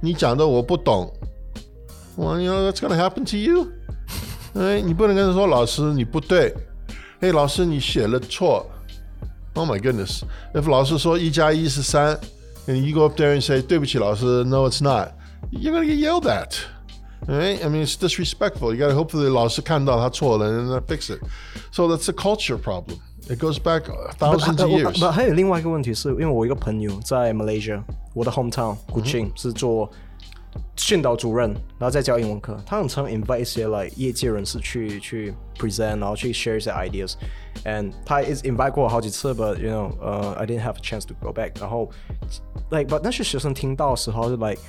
[0.01, 1.13] 你讲的我不懂。
[2.17, 3.69] Well, you know that's gonna happen to you.
[4.55, 6.55] 哎，你不能跟他说老师你不对，
[7.21, 8.67] 哎，老师你写了错。
[9.53, 10.23] Oh my goodness!
[10.55, 12.19] If 老师说一加一是三
[12.67, 15.11] ，and you go up there and say 对不起老师，No it's not,
[15.51, 16.57] you're gonna get yelled at.
[17.28, 17.64] Right?
[17.64, 18.74] I mean, it's disrespectful.
[18.74, 21.22] You got to hopefully 老师看到他错了 and then fix it.
[21.72, 22.98] So that's a culture problem.
[23.30, 23.84] It goes back
[24.18, 25.00] thousands of 不 years.
[25.00, 27.82] 不，还有另外一个问题是，因为我一个朋友在 Malaysia，
[28.14, 29.90] 我的 hometown Kuching、是做
[30.76, 32.58] 训导主任，然后再教英文课。
[32.66, 40.64] 他很常 invite 一些 like 业界人士去去 present，然后去 share 一些 ideas。And 他 is invite 过我好几次，but you know，呃、i didn't
[40.64, 41.52] have a chance to go back。
[41.60, 41.90] 然后
[42.72, 44.60] like but 那些学生听到的时候就 like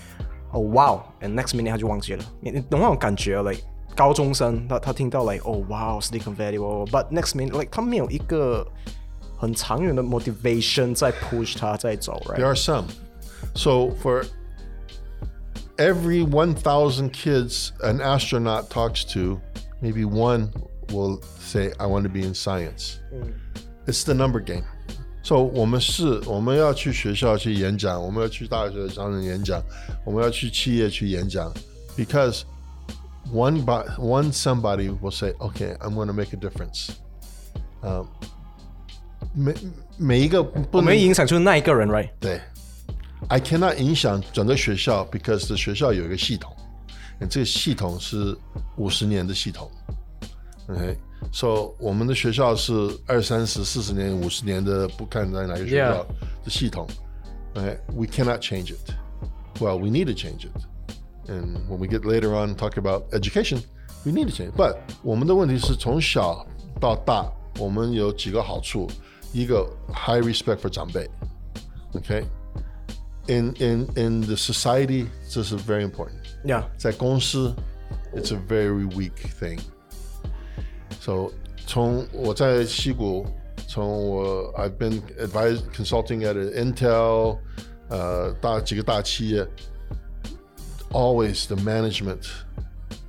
[0.53, 2.25] oh wow，and next minute 他就忘记了。
[2.41, 3.43] 你你懂那种感觉？
[3.43, 3.63] like
[3.95, 8.67] 高中生他他听到 like oh wow Silicon Valley，but next minute like 他没有一个
[9.37, 12.37] 很长远的 motivation 在 push 他在走，right？
[12.37, 12.85] There are some.
[13.55, 14.25] So for
[15.77, 19.41] every 1,000 kids an astronaut talks to,
[19.81, 20.51] maybe one
[20.91, 23.01] will say, I want to be in science.
[23.87, 24.65] It's the number game.
[25.28, 29.62] So 我们是我们要去学校去演讲，我们要去大学上人演讲，
[30.06, 31.54] 我们要去企业去演讲
[31.98, 32.44] ，because
[33.34, 36.92] one by one somebody will say, okay, I'm going to make a difference.
[37.82, 38.06] Um,
[39.36, 39.54] 每
[39.98, 42.10] 每一个不能影响就是那一个人，right？
[42.22, 42.40] 对
[43.28, 46.56] ，I cannot 影响整个学校，because 这学校有一个系统，
[47.30, 48.34] 这个系统是
[48.78, 49.70] 五十年的系统。
[51.17, 52.73] OK，so、我们的学校是
[53.07, 56.05] 二三十、四十年、五十年的，不看在哪个学校
[56.45, 56.87] 的系统。
[57.55, 58.93] OK，we、cannot change it.
[59.61, 60.53] Well, we need to change it.
[61.29, 63.61] And when we get later on talk about education,
[64.05, 64.53] we need to change.
[64.57, 66.47] But 我们的问题是从小
[66.81, 68.89] 到大，我们有几个好处。
[69.35, 71.09] 一个 high respect for 长辈，
[71.95, 76.21] OK。In in in the society, 这是 very important.
[76.45, 77.55] Yeah，在公司，
[78.15, 79.59] it's a very weak thing.
[81.01, 81.31] So
[81.67, 83.25] 从我在西谷，
[83.69, 87.39] 从我 I've been advised consulting at Intel，
[87.89, 89.47] 呃，大几个大企业，
[90.91, 92.27] always the management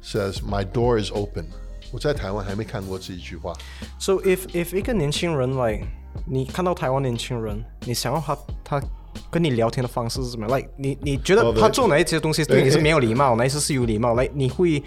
[0.03, 1.45] says my door is open.
[1.91, 3.53] 我在台湾还没看过这一句话。
[3.99, 5.85] So if if 一个年轻人 like
[6.25, 8.81] 你看到台湾年轻人，你想要他他
[9.29, 10.57] 跟你聊天的方式是怎么样？
[10.57, 14.15] like 你你觉得哦对他做哪一些东西对你是没有礼貌，哪一些是有礼貌？
[14.15, 14.81] 来，你会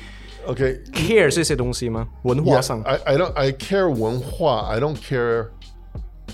[0.47, 2.07] OK， care 这些东西吗？
[2.23, 5.49] 文化 Yeah, 上 I, I don't I care 文化 I don't care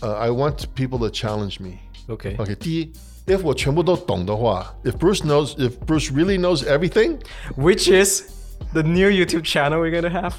[0.02, 1.78] uh, I want people to challenge me
[2.08, 2.92] ，OK OK 第一
[3.26, 7.18] if 我全部都懂的话 if Bruce knows if Bruce really knows everything
[7.56, 8.24] Which is
[8.74, 10.34] the new YouTube channel we're gonna have.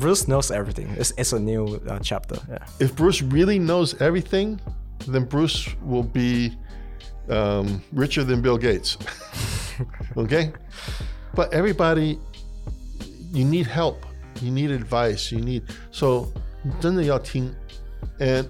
[0.00, 0.88] Bruce knows everything.
[0.98, 2.36] It's, it's a new uh, chapter.
[2.48, 2.58] Yeah.
[2.80, 4.60] if Bruce really knows everything
[5.06, 6.52] then Bruce will be
[7.28, 8.96] um, richer than Bill Gates
[10.16, 10.52] okay
[11.34, 12.18] but everybody
[13.32, 13.96] you need help
[14.40, 16.26] you need advice you need so
[16.80, 17.52] 真的要听
[18.18, 18.46] and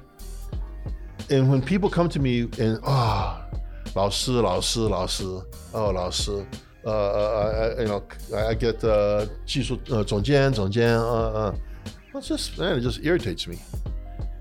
[1.29, 3.37] and when people come to me and ah
[3.95, 5.25] 老师老师老师
[5.73, 6.33] 哦老师
[6.85, 8.03] 呃呃 I, I you know
[8.35, 11.55] I, I get 呃技术呃总监总监呃呃
[12.15, 13.57] it's just man it just irritates me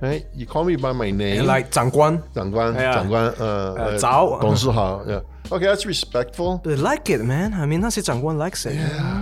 [0.02, 2.94] right you call me by my name And like 长官长官 Yeah.
[2.94, 7.54] 长官呃呃早董事好 yeah okay that's respectful they like it, man.
[7.54, 8.78] I mean, 那些长官 likes it.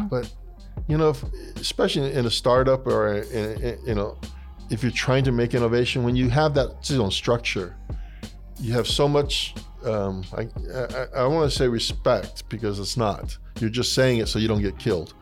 [0.09, 0.25] but
[0.88, 1.22] you know, if,
[1.56, 4.18] especially in a startup or in, in, you know,
[4.70, 7.74] if you're trying to make innovation, when you have that 这种 structure,
[8.60, 9.54] you have so much.
[9.84, 10.42] Um, I,
[10.74, 13.36] I, I want to say respect because it's not.
[13.60, 15.14] You're just saying it so you don't get killed,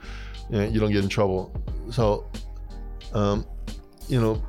[0.51, 1.53] you, know, you don't get in trouble.
[1.91, 2.27] So,
[3.15, 3.47] um,
[4.09, 4.43] you know,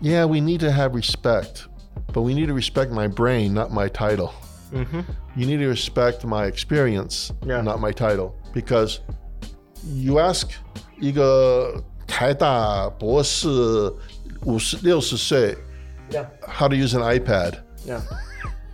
[0.00, 1.66] yeah, we need to have respect,
[2.12, 4.32] but we need to respect my brain, not my title.
[4.72, 7.60] You need to respect my experience, Yeah.
[7.62, 9.00] not my title, because
[9.85, 10.47] you ask
[10.99, 13.47] 一个台大博士
[14.45, 15.57] 五十六十岁
[16.11, 16.25] Yeah.
[16.45, 17.59] how to use an iPad.
[17.85, 18.01] Yeah.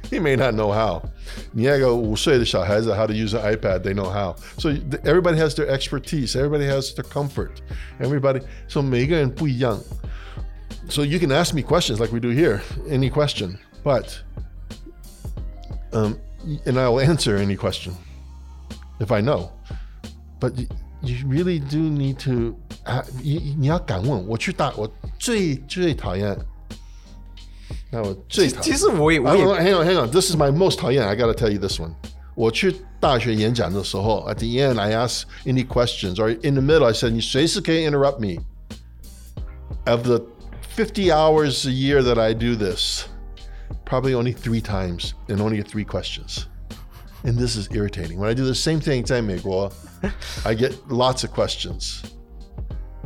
[0.09, 1.03] He may not know how.
[1.51, 4.35] 你那个五岁的小孩子 how to use an iPad, they know how.
[4.57, 6.35] So th- everybody has their expertise.
[6.35, 7.61] Everybody has their comfort.
[7.99, 8.41] Everybody.
[8.67, 9.79] So 每个人不一样.
[10.89, 14.05] So you can ask me questions like we do here, any question, but
[15.91, 16.17] um,
[16.65, 17.93] and I will answer any question
[18.99, 19.51] if I know.
[20.39, 20.53] But
[21.01, 22.55] you, you really do need to.
[22.83, 24.27] 啊，你你要敢问。
[24.27, 24.89] 我去大，我
[25.19, 26.37] 最最讨厌。
[27.91, 30.09] 那我最讨其实我也我也 hang on, hang on.
[30.11, 31.05] This is my most 讨厌.
[31.05, 31.93] I gotta tell you this one.
[32.35, 38.19] 我去大学演讲的时候，at the end I ask any questions, or in the middle I said 你随时可以 interrupt
[38.19, 38.41] me.
[39.85, 40.21] Of the
[40.75, 43.05] 50 hours a year that I do this,
[43.85, 46.45] probably only three times and only get three questions.
[47.23, 48.19] And this is irritating.
[48.19, 49.71] When I do the same thing 在美国,
[50.43, 52.01] I get lots of questions.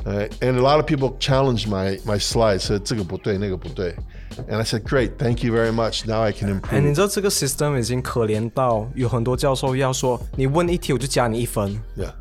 [0.06, 3.96] Uh, and a lot of people challenged my my slides, said 这个不对，那个不对.
[4.50, 6.08] And I said, great, thank you very much.
[6.08, 6.96] Now I can 哎，你 improve.
[6.96, 12.12] 知道这个 system 已经可怜到有很多教授要说，你问一题我就加你一分， Yeah.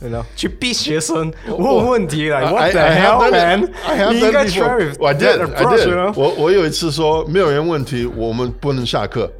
[0.00, 3.66] 对了，去逼学生问问题来 I- ，What the I have hell, done man？
[3.66, 3.70] it.
[3.86, 4.76] I have 你应 done 该 it try before.
[4.78, 5.40] with I that did.
[5.40, 5.96] I approach, you did.
[5.96, 6.12] know？
[6.16, 9.30] 我我有一次说没有人问题，我们不能下课。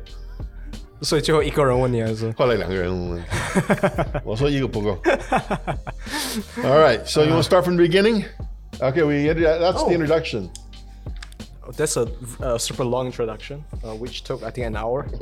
[1.03, 2.33] 所以最后一个人问你还是？
[2.33, 3.23] 后来两个人问，
[4.25, 4.99] 我说一个不够。
[6.63, 8.25] All right, so you want to start from the beginning?
[8.79, 10.51] Okay, we that's the introduction.
[11.77, 12.07] That's a,
[12.41, 15.07] a super long introduction, uh, which took I think an hour.